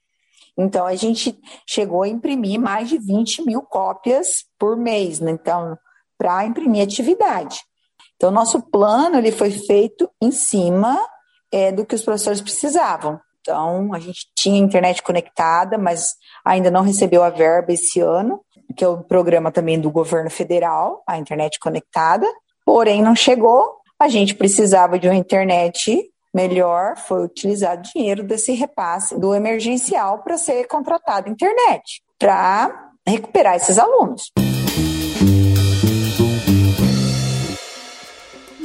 Então, 0.57 0.87
a 0.87 0.95
gente 0.95 1.39
chegou 1.67 2.01
a 2.01 2.07
imprimir 2.07 2.59
mais 2.59 2.89
de 2.89 2.97
20 2.97 3.45
mil 3.45 3.61
cópias 3.61 4.43
por 4.57 4.75
mês, 4.75 5.19
né? 5.19 5.31
então, 5.31 5.77
para 6.17 6.45
imprimir 6.45 6.83
atividade. 6.83 7.61
Então, 8.15 8.31
nosso 8.31 8.59
plano 8.61 9.17
ele 9.17 9.31
foi 9.31 9.51
feito 9.51 10.09
em 10.21 10.31
cima 10.31 10.99
é, 11.51 11.71
do 11.71 11.85
que 11.85 11.95
os 11.95 12.03
professores 12.03 12.41
precisavam. 12.41 13.19
Então, 13.41 13.93
a 13.93 13.99
gente 13.99 14.27
tinha 14.35 14.59
internet 14.59 15.01
conectada, 15.01 15.77
mas 15.77 16.15
ainda 16.45 16.69
não 16.69 16.83
recebeu 16.83 17.23
a 17.23 17.29
verba 17.29 17.73
esse 17.73 17.99
ano, 17.99 18.41
que 18.75 18.83
é 18.83 18.87
o 18.87 19.03
programa 19.03 19.51
também 19.51 19.79
do 19.79 19.89
governo 19.89 20.29
federal, 20.29 21.03
a 21.07 21.17
internet 21.17 21.59
conectada, 21.59 22.27
porém 22.65 23.01
não 23.01 23.15
chegou. 23.15 23.77
A 23.99 24.07
gente 24.07 24.35
precisava 24.35 24.99
de 24.99 25.07
uma 25.07 25.15
internet 25.15 26.09
melhor, 26.33 26.95
foi 26.97 27.23
utilizado 27.23 27.81
dinheiro 27.93 28.23
desse 28.23 28.53
repasse 28.53 29.19
do 29.19 29.33
emergencial 29.33 30.19
para 30.19 30.37
ser 30.37 30.67
contratado 30.67 31.29
internet, 31.29 32.01
para 32.17 32.91
recuperar 33.07 33.55
esses 33.55 33.77
alunos. 33.79 34.31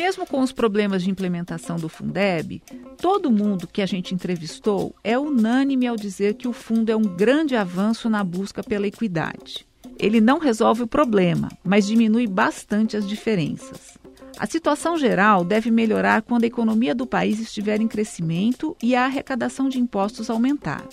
Mesmo 0.04 0.26
com 0.26 0.42
os 0.42 0.52
problemas 0.52 1.02
de 1.02 1.10
implementação 1.10 1.76
do 1.76 1.88
Fundeb, 1.88 2.62
todo 2.98 3.32
mundo 3.32 3.66
que 3.66 3.80
a 3.80 3.86
gente 3.86 4.14
entrevistou 4.14 4.94
é 5.02 5.18
unânime 5.18 5.86
ao 5.86 5.96
dizer 5.96 6.34
que 6.34 6.46
o 6.46 6.52
fundo 6.52 6.92
é 6.92 6.96
um 6.96 7.16
grande 7.16 7.56
avanço 7.56 8.10
na 8.10 8.22
busca 8.22 8.62
pela 8.62 8.86
equidade. 8.86 9.66
ele 9.98 10.20
não 10.20 10.38
resolve 10.38 10.82
o 10.82 10.86
problema, 10.86 11.48
mas 11.64 11.86
diminui 11.86 12.26
bastante 12.26 12.98
as 12.98 13.08
diferenças. 13.08 13.96
A 14.38 14.46
situação 14.46 14.98
geral 14.98 15.42
deve 15.42 15.70
melhorar 15.70 16.20
quando 16.20 16.44
a 16.44 16.48
economia 16.48 16.94
do 16.94 17.06
país 17.06 17.40
estiver 17.40 17.80
em 17.80 17.88
crescimento 17.88 18.76
e 18.82 18.94
a 18.94 19.06
arrecadação 19.06 19.70
de 19.70 19.80
impostos 19.80 20.28
aumentar. 20.28 20.84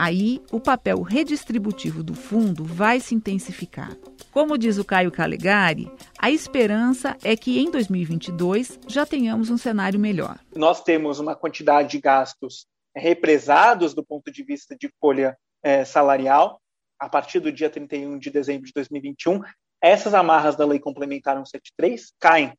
Aí, 0.00 0.40
o 0.52 0.60
papel 0.60 1.02
redistributivo 1.02 2.04
do 2.04 2.14
fundo 2.14 2.62
vai 2.64 3.00
se 3.00 3.16
intensificar. 3.16 3.96
Como 4.30 4.56
diz 4.56 4.78
o 4.78 4.84
Caio 4.84 5.10
Calegari, 5.10 5.90
a 6.16 6.30
esperança 6.30 7.16
é 7.24 7.34
que 7.34 7.58
em 7.58 7.68
2022 7.68 8.78
já 8.86 9.04
tenhamos 9.04 9.50
um 9.50 9.58
cenário 9.58 9.98
melhor. 9.98 10.38
Nós 10.54 10.84
temos 10.84 11.18
uma 11.18 11.34
quantidade 11.34 11.90
de 11.90 11.98
gastos 11.98 12.64
represados 12.94 13.92
do 13.92 14.04
ponto 14.04 14.30
de 14.30 14.44
vista 14.44 14.76
de 14.78 14.88
folha 15.00 15.36
é, 15.64 15.84
salarial 15.84 16.60
a 16.96 17.08
partir 17.08 17.40
do 17.40 17.50
dia 17.50 17.68
31 17.68 18.20
de 18.20 18.30
dezembro 18.30 18.68
de 18.68 18.72
2021. 18.74 19.40
Essas 19.82 20.14
amarras 20.14 20.54
da 20.54 20.64
Lei 20.64 20.78
Complementar 20.78 21.34
173 21.34 22.12
caem. 22.20 22.52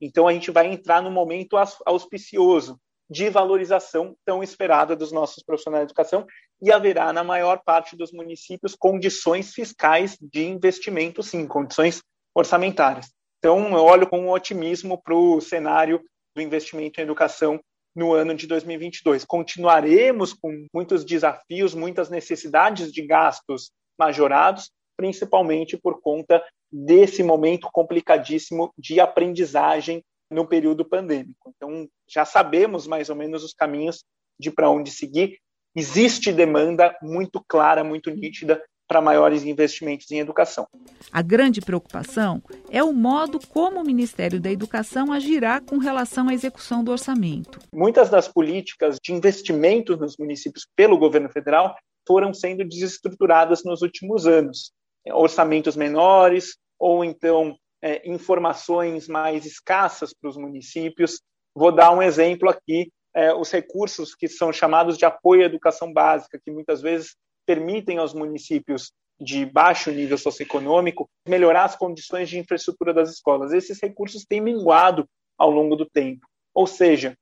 Então, 0.00 0.28
a 0.28 0.32
gente 0.32 0.52
vai 0.52 0.68
entrar 0.68 1.02
no 1.02 1.10
momento 1.10 1.56
auspicioso 1.84 2.78
de 3.10 3.30
valorização 3.30 4.16
tão 4.24 4.42
esperada 4.42 4.96
dos 4.96 5.12
nossos 5.12 5.42
profissionais 5.42 5.84
de 5.84 5.90
educação 5.90 6.26
e 6.62 6.72
haverá, 6.72 7.12
na 7.12 7.22
maior 7.22 7.60
parte 7.64 7.96
dos 7.96 8.12
municípios, 8.12 8.74
condições 8.74 9.52
fiscais 9.52 10.16
de 10.20 10.44
investimento, 10.44 11.22
sim, 11.22 11.46
condições 11.46 12.00
orçamentárias. 12.34 13.10
Então, 13.38 13.76
eu 13.76 13.84
olho 13.84 14.08
com 14.08 14.30
otimismo 14.30 15.00
para 15.02 15.14
o 15.14 15.40
cenário 15.40 16.02
do 16.34 16.42
investimento 16.42 17.00
em 17.00 17.04
educação 17.04 17.60
no 17.94 18.12
ano 18.12 18.34
de 18.34 18.46
2022. 18.46 19.24
Continuaremos 19.24 20.34
com 20.34 20.66
muitos 20.72 21.04
desafios, 21.04 21.74
muitas 21.74 22.10
necessidades 22.10 22.92
de 22.92 23.06
gastos 23.06 23.70
majorados, 23.98 24.70
principalmente 24.96 25.76
por 25.76 26.00
conta 26.00 26.42
desse 26.70 27.22
momento 27.22 27.68
complicadíssimo 27.72 28.72
de 28.76 29.00
aprendizagem 29.00 30.02
no 30.30 30.46
período 30.46 30.84
pandêmico. 30.84 31.52
Então, 31.56 31.88
já 32.08 32.24
sabemos 32.24 32.86
mais 32.86 33.08
ou 33.08 33.16
menos 33.16 33.44
os 33.44 33.54
caminhos 33.54 34.04
de 34.38 34.50
para 34.50 34.70
onde 34.70 34.90
seguir. 34.90 35.38
Existe 35.78 36.32
demanda 36.32 36.96
muito 37.02 37.44
clara, 37.46 37.84
muito 37.84 38.10
nítida 38.10 38.62
para 38.88 39.02
maiores 39.02 39.44
investimentos 39.44 40.10
em 40.10 40.20
educação. 40.20 40.66
A 41.12 41.20
grande 41.20 41.60
preocupação 41.60 42.42
é 42.70 42.82
o 42.82 42.94
modo 42.94 43.38
como 43.48 43.80
o 43.80 43.84
Ministério 43.84 44.40
da 44.40 44.50
Educação 44.50 45.12
agirá 45.12 45.60
com 45.60 45.76
relação 45.76 46.30
à 46.30 46.34
execução 46.34 46.82
do 46.82 46.92
orçamento. 46.92 47.58
Muitas 47.74 48.08
das 48.08 48.26
políticas 48.26 48.96
de 49.02 49.12
investimentos 49.12 49.98
nos 49.98 50.16
municípios 50.16 50.66
pelo 50.74 50.96
governo 50.96 51.28
federal 51.28 51.76
foram 52.06 52.32
sendo 52.32 52.64
desestruturadas 52.64 53.62
nos 53.62 53.82
últimos 53.82 54.26
anos. 54.26 54.72
Orçamentos 55.12 55.76
menores, 55.76 56.56
ou 56.78 57.04
então 57.04 57.54
é, 57.82 58.08
informações 58.08 59.08
mais 59.08 59.44
escassas 59.44 60.14
para 60.18 60.30
os 60.30 60.38
municípios. 60.38 61.20
Vou 61.54 61.70
dar 61.70 61.90
um 61.90 62.02
exemplo 62.02 62.48
aqui: 62.48 62.90
é, 63.16 63.32
os 63.32 63.50
recursos 63.50 64.14
que 64.14 64.28
são 64.28 64.52
chamados 64.52 64.98
de 64.98 65.06
apoio 65.06 65.42
à 65.42 65.46
educação 65.46 65.90
básica, 65.90 66.38
que 66.38 66.50
muitas 66.50 66.82
vezes 66.82 67.16
permitem 67.46 67.96
aos 67.96 68.12
municípios 68.12 68.92
de 69.18 69.46
baixo 69.46 69.90
nível 69.90 70.18
socioeconômico 70.18 71.08
melhorar 71.26 71.64
as 71.64 71.74
condições 71.74 72.28
de 72.28 72.38
infraestrutura 72.38 72.92
das 72.92 73.10
escolas. 73.10 73.54
Esses 73.54 73.80
recursos 73.80 74.26
têm 74.26 74.42
minguado 74.42 75.08
ao 75.38 75.50
longo 75.50 75.74
do 75.74 75.86
tempo. 75.86 76.26
Ou 76.52 76.66
seja, 76.66 77.16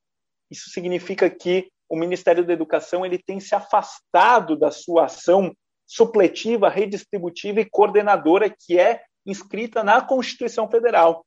isso 0.50 0.68
significa 0.70 1.30
que 1.30 1.68
o 1.88 1.96
Ministério 1.96 2.44
da 2.44 2.52
Educação 2.52 3.06
ele 3.06 3.18
tem 3.18 3.38
se 3.38 3.54
afastado 3.54 4.56
da 4.56 4.72
sua 4.72 5.04
ação 5.04 5.54
supletiva, 5.86 6.68
redistributiva 6.68 7.60
e 7.60 7.70
coordenadora 7.70 8.50
que 8.50 8.80
é 8.80 9.00
inscrita 9.24 9.84
na 9.84 10.00
Constituição 10.00 10.68
Federal. 10.68 11.24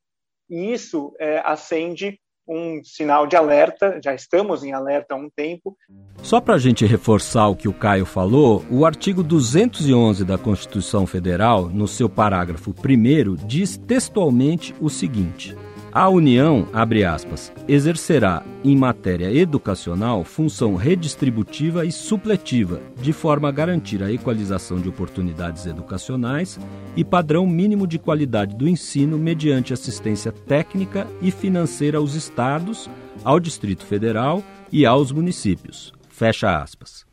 E 0.50 0.72
isso 0.72 1.14
é, 1.18 1.38
acende 1.38 2.20
um 2.48 2.80
sinal 2.82 3.26
de 3.26 3.36
alerta, 3.36 4.00
já 4.02 4.14
estamos 4.14 4.64
em 4.64 4.72
alerta 4.72 5.14
há 5.14 5.16
um 5.16 5.28
tempo. 5.28 5.76
Só 6.22 6.40
para 6.40 6.54
a 6.54 6.58
gente 6.58 6.86
reforçar 6.86 7.48
o 7.48 7.56
que 7.56 7.68
o 7.68 7.72
Caio 7.72 8.06
falou, 8.06 8.64
o 8.70 8.86
artigo 8.86 9.22
211 9.22 10.24
da 10.24 10.38
Constituição 10.38 11.06
Federal, 11.06 11.68
no 11.68 11.86
seu 11.86 12.08
parágrafo 12.08 12.70
1, 12.70 13.46
diz 13.46 13.76
textualmente 13.76 14.74
o 14.80 14.88
seguinte. 14.88 15.54
A 15.90 16.06
União, 16.08 16.68
abre 16.70 17.02
aspas, 17.02 17.50
exercerá 17.66 18.44
em 18.62 18.76
matéria 18.76 19.32
educacional 19.32 20.22
função 20.22 20.76
redistributiva 20.76 21.86
e 21.86 21.90
supletiva, 21.90 22.82
de 23.00 23.12
forma 23.12 23.48
a 23.48 23.52
garantir 23.52 24.02
a 24.02 24.12
equalização 24.12 24.78
de 24.78 24.88
oportunidades 24.88 25.64
educacionais 25.64 26.60
e 26.94 27.02
padrão 27.02 27.46
mínimo 27.46 27.86
de 27.86 27.98
qualidade 27.98 28.54
do 28.54 28.68
ensino 28.68 29.16
mediante 29.16 29.72
assistência 29.72 30.30
técnica 30.30 31.06
e 31.22 31.30
financeira 31.30 31.96
aos 31.96 32.14
estados, 32.14 32.88
ao 33.24 33.40
Distrito 33.40 33.86
Federal 33.86 34.44
e 34.70 34.84
aos 34.84 35.10
municípios. 35.10 35.92
Fecha 36.10 36.62
aspas. 36.62 37.07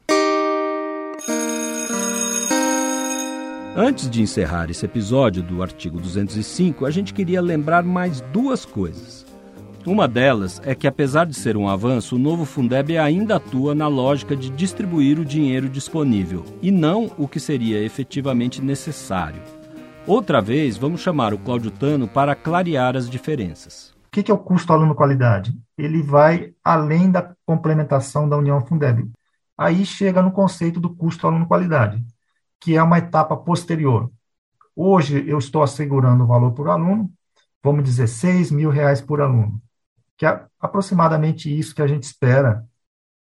Antes 3.78 4.10
de 4.10 4.22
encerrar 4.22 4.70
esse 4.70 4.86
episódio 4.86 5.44
do 5.44 5.62
artigo 5.62 6.00
205, 6.00 6.86
a 6.86 6.90
gente 6.90 7.14
queria 7.14 7.42
lembrar 7.42 7.84
mais 7.84 8.22
duas 8.22 8.64
coisas. 8.64 9.26
Uma 9.86 10.08
delas 10.08 10.62
é 10.64 10.74
que, 10.74 10.88
apesar 10.88 11.26
de 11.26 11.34
ser 11.34 11.58
um 11.58 11.68
avanço, 11.68 12.16
o 12.16 12.20
novo 12.20 12.46
Fundeb 12.46 12.98
ainda 12.98 13.36
atua 13.36 13.76
na 13.76 13.90
lógica 13.90 14.34
de 14.34 14.50
distribuir 14.50 15.20
o 15.20 15.26
dinheiro 15.26 15.68
disponível 15.68 16.46
e 16.62 16.72
não 16.72 17.12
o 17.18 17.28
que 17.28 17.38
seria 17.38 17.84
efetivamente 17.84 18.62
necessário. 18.62 19.42
Outra 20.08 20.40
vez, 20.40 20.78
vamos 20.78 21.02
chamar 21.02 21.34
o 21.34 21.38
Cláudio 21.38 21.70
Tano 21.70 22.08
para 22.08 22.34
clarear 22.34 22.96
as 22.96 23.10
diferenças. 23.10 23.94
O 24.08 24.10
que 24.10 24.32
é 24.32 24.34
o 24.34 24.38
custo 24.38 24.72
aluno-qualidade? 24.72 25.54
Ele 25.78 26.02
vai 26.02 26.54
além 26.64 27.12
da 27.12 27.36
complementação 27.46 28.30
da 28.30 28.38
União 28.38 28.66
Fundeb. 28.66 29.12
Aí 29.58 29.86
chega 29.86 30.22
no 30.22 30.32
conceito 30.32 30.80
do 30.80 30.96
custo 30.96 31.28
aluno-qualidade 31.28 32.02
que 32.60 32.76
é 32.76 32.84
uma 32.84 32.98
etapa 32.98 33.36
posterior. 33.36 34.12
Hoje 34.76 35.24
eu 35.28 35.38
estou 35.38 35.63
assegurando 35.63 36.24
o 36.24 36.28
valor 36.28 36.52
por 36.52 36.68
aluno, 36.68 37.12
vamos 37.63 37.84
dizer, 37.84 38.08
6 38.08 38.52
mil 38.52 38.70
reais 38.70 39.02
por 39.02 39.22
aluno, 39.22 39.62
que 40.18 40.26
é 40.26 40.46
aproximadamente 40.60 41.56
isso 41.56 41.74
que 41.74 41.82
a 41.82 41.88
gente 41.88 42.04
espera, 42.04 42.65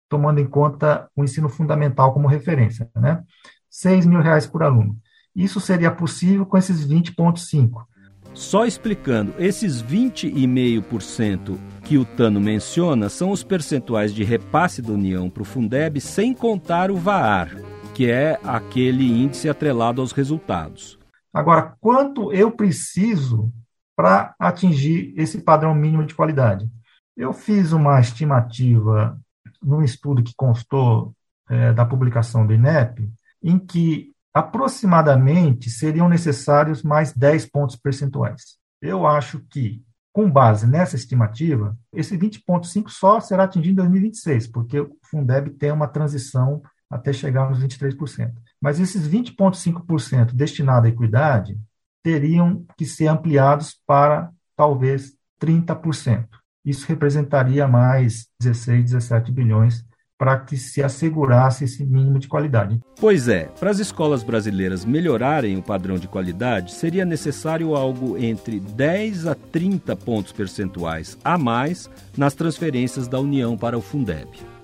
tomando 0.09 0.41
em 0.41 0.47
conta 0.47 1.11
o 1.15 1.25
ensino 1.25 1.49
fundamental 1.49 2.13
como 2.13 2.29
referência, 2.29 2.91
né? 2.95 3.23
6 3.69 4.07
mil 4.07 4.21
reais 4.21 4.47
por 4.47 4.63
aluno. 4.63 4.99
Isso 5.35 5.61
seria 5.61 5.91
possível 5.91 6.47
com 6.47 6.57
esses 6.57 6.87
20,5%. 6.87 7.85
Só 8.33 8.67
explicando, 8.67 9.35
esses 9.39 9.83
20,5% 9.83 11.59
que 11.83 11.97
o 11.97 12.05
Tano 12.05 12.39
menciona 12.39 13.09
são 13.09 13.31
os 13.31 13.43
percentuais 13.43 14.13
de 14.15 14.25
repasse 14.25 14.83
da 14.83 14.93
União 14.93 15.31
para 15.31 15.43
o 15.43 15.47
Fundeb 15.47 16.01
sem 16.01 16.35
contar 16.35 16.91
o 16.91 16.97
VAR, 16.97 17.51
que 17.97 18.11
é 18.11 18.39
aquele 18.45 19.11
índice 19.11 19.49
atrelado 19.49 20.03
aos 20.03 20.13
resultados. 20.13 20.99
Agora, 21.33 21.75
quanto 21.81 22.31
eu 22.31 22.51
preciso 22.51 23.51
para 23.97 24.35
atingir 24.39 25.15
esse 25.17 25.41
padrão 25.41 25.75
mínimo 25.75 26.05
de 26.05 26.15
qualidade? 26.15 26.69
Eu 27.17 27.33
fiz 27.33 27.73
uma 27.73 27.99
estimativa 27.99 29.19
num 29.63 29.81
estudo 29.83 30.23
que 30.23 30.35
constou 30.37 31.15
é, 31.49 31.73
da 31.73 31.87
publicação 31.87 32.47
do 32.47 32.53
INEP, 32.53 33.11
em 33.43 33.59
que 33.59 34.13
aproximadamente 34.35 35.71
seriam 35.71 36.07
necessários 36.07 36.83
mais 36.83 37.15
10 37.15 37.47
pontos 37.47 37.77
percentuais. 37.77 38.59
Eu 38.79 39.07
acho 39.07 39.41
que, 39.49 39.83
com 40.13 40.31
base 40.31 40.67
nessa 40.67 40.97
estimativa, 40.97 41.75
esse 41.95 42.15
20,5 42.19 42.91
só 42.91 43.21
será 43.21 43.45
atingido 43.45 43.81
em 43.81 43.89
2026, 43.89 44.49
porque 44.49 44.81
o 44.81 44.99
Fundeb 45.03 45.49
tem 45.53 45.73
uma 45.73 45.89
transição 45.89 46.61
até 46.91 47.13
chegar 47.13 47.49
nos 47.49 47.61
23%. 47.61 48.33
Mas 48.61 48.81
esses 48.81 49.09
20,5% 49.09 50.33
destinados 50.33 50.87
à 50.87 50.93
equidade 50.93 51.59
teriam 52.03 52.65
que 52.77 52.87
ser 52.87 53.09
ampliados 53.09 53.77
para 53.87 54.31
talvez 54.57 55.13
30%. 55.41 56.27
Isso 56.65 56.87
representaria 56.87 57.69
mais 57.69 58.27
16, 58.41 58.85
17 58.85 59.31
bilhões 59.31 59.85
para 60.19 60.39
que 60.39 60.57
se 60.57 60.83
assegurasse 60.83 61.65
esse 61.65 61.85
mínimo 61.85 62.19
de 62.19 62.27
qualidade. 62.27 62.81
Pois 62.99 63.29
é, 63.29 63.45
para 63.61 63.71
as 63.71 63.79
escolas 63.79 64.23
brasileiras 64.23 64.85
melhorarem 64.85 65.59
o 65.59 65.63
padrão 65.63 65.99
de 65.99 66.09
qualidade, 66.09 66.73
seria 66.73 67.05
necessário 67.05 67.77
algo 67.77 68.17
entre 68.17 68.59
10 68.59 69.27
a 69.27 69.35
30 69.35 69.95
pontos 69.97 70.33
percentuais 70.33 71.19
a 71.23 71.37
mais 71.37 71.91
nas 72.17 72.35
transferências 72.35 73.07
da 73.07 73.21
União 73.21 73.57
para 73.59 73.77
o 73.77 73.83
Fundeb. 73.83 74.56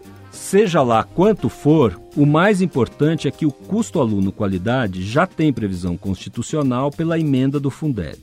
Seja 0.42 0.82
lá 0.82 1.04
quanto 1.04 1.48
for, 1.48 1.98
o 2.16 2.26
mais 2.26 2.60
importante 2.60 3.28
é 3.28 3.30
que 3.30 3.46
o 3.46 3.52
custo 3.52 4.00
aluno-qualidade 4.00 5.02
já 5.02 5.24
tem 5.24 5.52
previsão 5.52 5.96
constitucional 5.96 6.90
pela 6.90 7.18
emenda 7.18 7.60
do 7.60 7.70
Fundeb. 7.70 8.18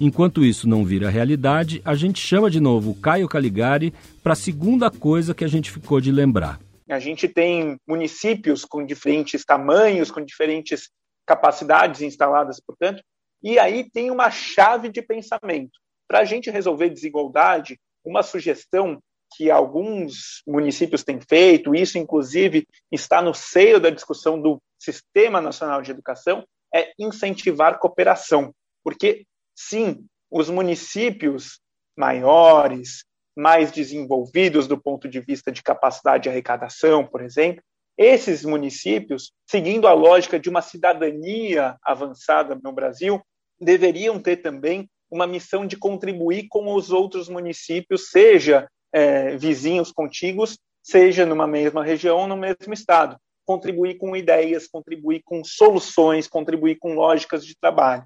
Enquanto 0.00 0.44
isso 0.44 0.66
não 0.66 0.82
vira 0.82 1.10
realidade, 1.10 1.80
a 1.84 1.94
gente 1.94 2.18
chama 2.18 2.50
de 2.50 2.58
novo 2.58 2.90
o 2.90 2.94
Caio 2.94 3.28
Caligari 3.28 3.92
para 4.24 4.32
a 4.32 4.36
segunda 4.36 4.90
coisa 4.90 5.34
que 5.34 5.44
a 5.44 5.48
gente 5.48 5.70
ficou 5.70 6.00
de 6.00 6.10
lembrar. 6.10 6.58
A 6.88 6.98
gente 6.98 7.28
tem 7.28 7.76
municípios 7.86 8.64
com 8.64 8.84
diferentes 8.84 9.44
tamanhos, 9.44 10.10
com 10.10 10.24
diferentes 10.24 10.88
capacidades 11.26 12.00
instaladas, 12.00 12.60
portanto, 12.66 13.04
e 13.42 13.58
aí 13.58 13.88
tem 13.88 14.10
uma 14.10 14.30
chave 14.30 14.88
de 14.88 15.02
pensamento. 15.02 15.78
Para 16.08 16.20
a 16.20 16.24
gente 16.24 16.50
resolver 16.50 16.88
desigualdade, 16.88 17.78
uma 18.04 18.22
sugestão 18.22 18.98
que 19.36 19.50
alguns 19.50 20.42
municípios 20.46 21.02
têm 21.02 21.20
feito, 21.20 21.74
isso 21.74 21.98
inclusive 21.98 22.66
está 22.90 23.20
no 23.20 23.34
seio 23.34 23.80
da 23.80 23.90
discussão 23.90 24.40
do 24.40 24.60
Sistema 24.78 25.40
Nacional 25.40 25.82
de 25.82 25.90
Educação, 25.90 26.44
é 26.74 26.92
incentivar 26.98 27.78
cooperação. 27.78 28.52
Porque, 28.82 29.24
sim, 29.54 30.06
os 30.30 30.48
municípios 30.48 31.60
maiores, 31.96 33.04
mais 33.36 33.70
desenvolvidos 33.70 34.66
do 34.66 34.80
ponto 34.80 35.08
de 35.08 35.20
vista 35.20 35.50
de 35.52 35.62
capacidade 35.62 36.24
de 36.24 36.28
arrecadação, 36.28 37.06
por 37.06 37.22
exemplo, 37.22 37.62
esses 37.96 38.44
municípios, 38.44 39.32
seguindo 39.46 39.86
a 39.86 39.92
lógica 39.92 40.38
de 40.38 40.48
uma 40.48 40.62
cidadania 40.62 41.76
avançada 41.82 42.58
no 42.62 42.72
Brasil, 42.72 43.20
deveriam 43.60 44.18
ter 44.18 44.38
também 44.38 44.88
uma 45.10 45.26
missão 45.26 45.66
de 45.66 45.76
contribuir 45.76 46.46
com 46.48 46.74
os 46.74 46.90
outros 46.90 47.28
municípios, 47.28 48.08
seja 48.08 48.66
é, 48.92 49.36
vizinhos 49.36 49.90
contíguos, 49.90 50.58
seja 50.82 51.24
numa 51.24 51.46
mesma 51.46 51.84
região, 51.84 52.26
no 52.26 52.36
mesmo 52.36 52.72
estado. 52.72 53.16
Contribuir 53.44 53.96
com 53.98 54.16
ideias, 54.16 54.68
contribuir 54.68 55.22
com 55.24 55.42
soluções, 55.44 56.28
contribuir 56.28 56.76
com 56.78 56.94
lógicas 56.94 57.44
de 57.44 57.56
trabalho. 57.58 58.04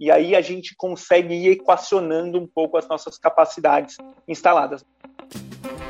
E 0.00 0.10
aí 0.10 0.36
a 0.36 0.40
gente 0.40 0.74
consegue 0.76 1.34
ir 1.34 1.50
equacionando 1.50 2.38
um 2.38 2.46
pouco 2.46 2.76
as 2.76 2.86
nossas 2.86 3.18
capacidades 3.18 3.96
instaladas. 4.28 4.84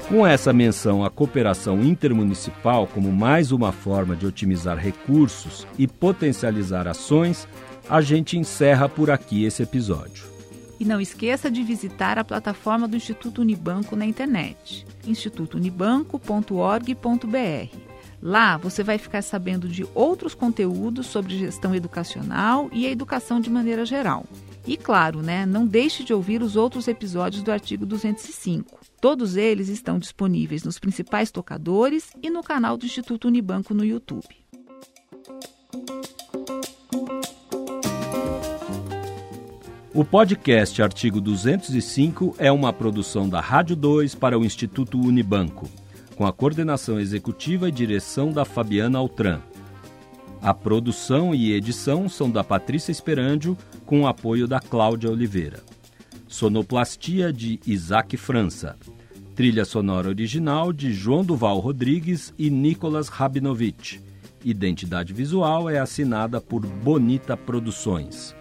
Com 0.09 0.27
essa 0.27 0.55
menção 0.55 1.05
à 1.05 1.11
cooperação 1.11 1.83
intermunicipal 1.83 2.87
como 2.87 3.13
mais 3.13 3.53
uma 3.53 3.71
forma 3.71 4.17
de 4.17 4.27
otimizar 4.27 4.79
recursos 4.79 5.67
e 5.79 5.87
potencializar 5.87 6.89
ações, 6.89 7.47
a 7.91 8.01
gente 8.01 8.39
encerra 8.39 8.89
por 8.89 9.11
aqui 9.11 9.45
esse 9.45 9.63
episódio. 9.63 10.38
E 10.81 10.85
não 10.85 11.01
esqueça 11.01 11.51
de 11.51 11.63
visitar 11.63 12.19
a 12.19 12.25
plataforma 12.25 12.87
do 12.87 12.97
Instituto 12.97 13.41
Unibanco 13.41 13.97
na 13.97 14.07
internet, 14.07 14.87
institutounibanco.org.br. 15.07 17.89
Lá 18.21 18.57
você 18.57 18.83
vai 18.83 18.99
ficar 18.99 19.23
sabendo 19.23 19.69
de 19.69 19.87
outros 19.95 20.35
conteúdos 20.35 21.07
sobre 21.07 21.39
gestão 21.39 21.75
educacional 21.75 22.69
e 22.73 22.87
a 22.87 22.91
educação 22.91 23.41
de 23.41 23.49
maneira 23.49 23.85
geral. 23.85 24.27
E 24.67 24.77
claro, 24.77 25.23
né, 25.23 25.47
não 25.47 25.67
deixe 25.67 26.05
de 26.05 26.13
ouvir 26.13 26.43
os 26.43 26.57
outros 26.57 26.89
episódios 26.89 27.43
do 27.43 27.51
artigo 27.51 27.87
205. 27.87 28.79
Todos 29.01 29.37
eles 29.37 29.69
estão 29.69 29.99
disponíveis 29.99 30.65
nos 30.65 30.79
principais 30.79 31.31
tocadores 31.31 32.11
e 32.23 32.29
no 32.29 32.43
canal 32.43 32.77
do 32.77 32.85
Instituto 32.85 33.29
Unibanco 33.29 33.73
no 33.73 33.85
YouTube. 33.85 34.27
O 39.99 40.05
podcast 40.05 40.81
Artigo 40.81 41.21
205 41.21 42.37
é 42.39 42.53
uma 42.53 42.73
produção 42.73 43.29
da 43.29 43.41
Rádio 43.41 43.75
2 43.75 44.15
para 44.15 44.39
o 44.39 44.45
Instituto 44.45 44.97
Unibanco 44.97 45.69
com 46.15 46.25
a 46.25 46.33
coordenação 46.33 47.01
executiva 47.01 47.69
e 47.69 47.73
direção 47.73 48.31
da 48.31 48.45
Fabiana 48.45 48.97
Altran. 48.97 49.41
A 50.41 50.55
produção 50.55 51.35
e 51.35 51.53
edição 51.53 52.09
são 52.09 52.31
da 52.31 52.45
Patrícia 52.45 52.93
Esperandio, 52.93 53.59
com 53.85 54.03
o 54.03 54.07
apoio 54.07 54.47
da 54.47 54.61
Cláudia 54.61 55.11
Oliveira. 55.11 55.65
Sonoplastia 56.29 57.33
de 57.33 57.59
Isaac 57.67 58.17
França. 58.17 58.77
Trilha 59.35 59.65
sonora 59.65 60.09
original 60.09 60.73
de 60.73 60.93
João 60.93 61.25
Duval 61.25 61.59
Rodrigues 61.59 62.33
e 62.39 62.51
Nicolas 62.51 63.09
Rabinovich. 63.09 64.01
Identidade 64.45 65.13
visual 65.13 65.69
é 65.69 65.81
assinada 65.81 66.41
por 66.41 66.65
Bonita 66.65 67.37
Produções. 67.37 68.38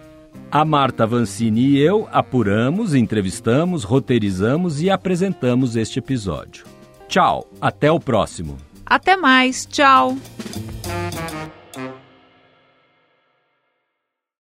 A 0.50 0.64
Marta 0.64 1.06
Vancini 1.06 1.72
e 1.72 1.78
eu 1.78 2.08
apuramos, 2.10 2.94
entrevistamos, 2.94 3.84
roteirizamos 3.84 4.80
e 4.80 4.88
apresentamos 4.88 5.76
este 5.76 5.98
episódio. 5.98 6.64
Tchau, 7.06 7.46
até 7.60 7.92
o 7.92 8.00
próximo. 8.00 8.56
Até 8.86 9.14
mais, 9.14 9.66
tchau. 9.66 10.16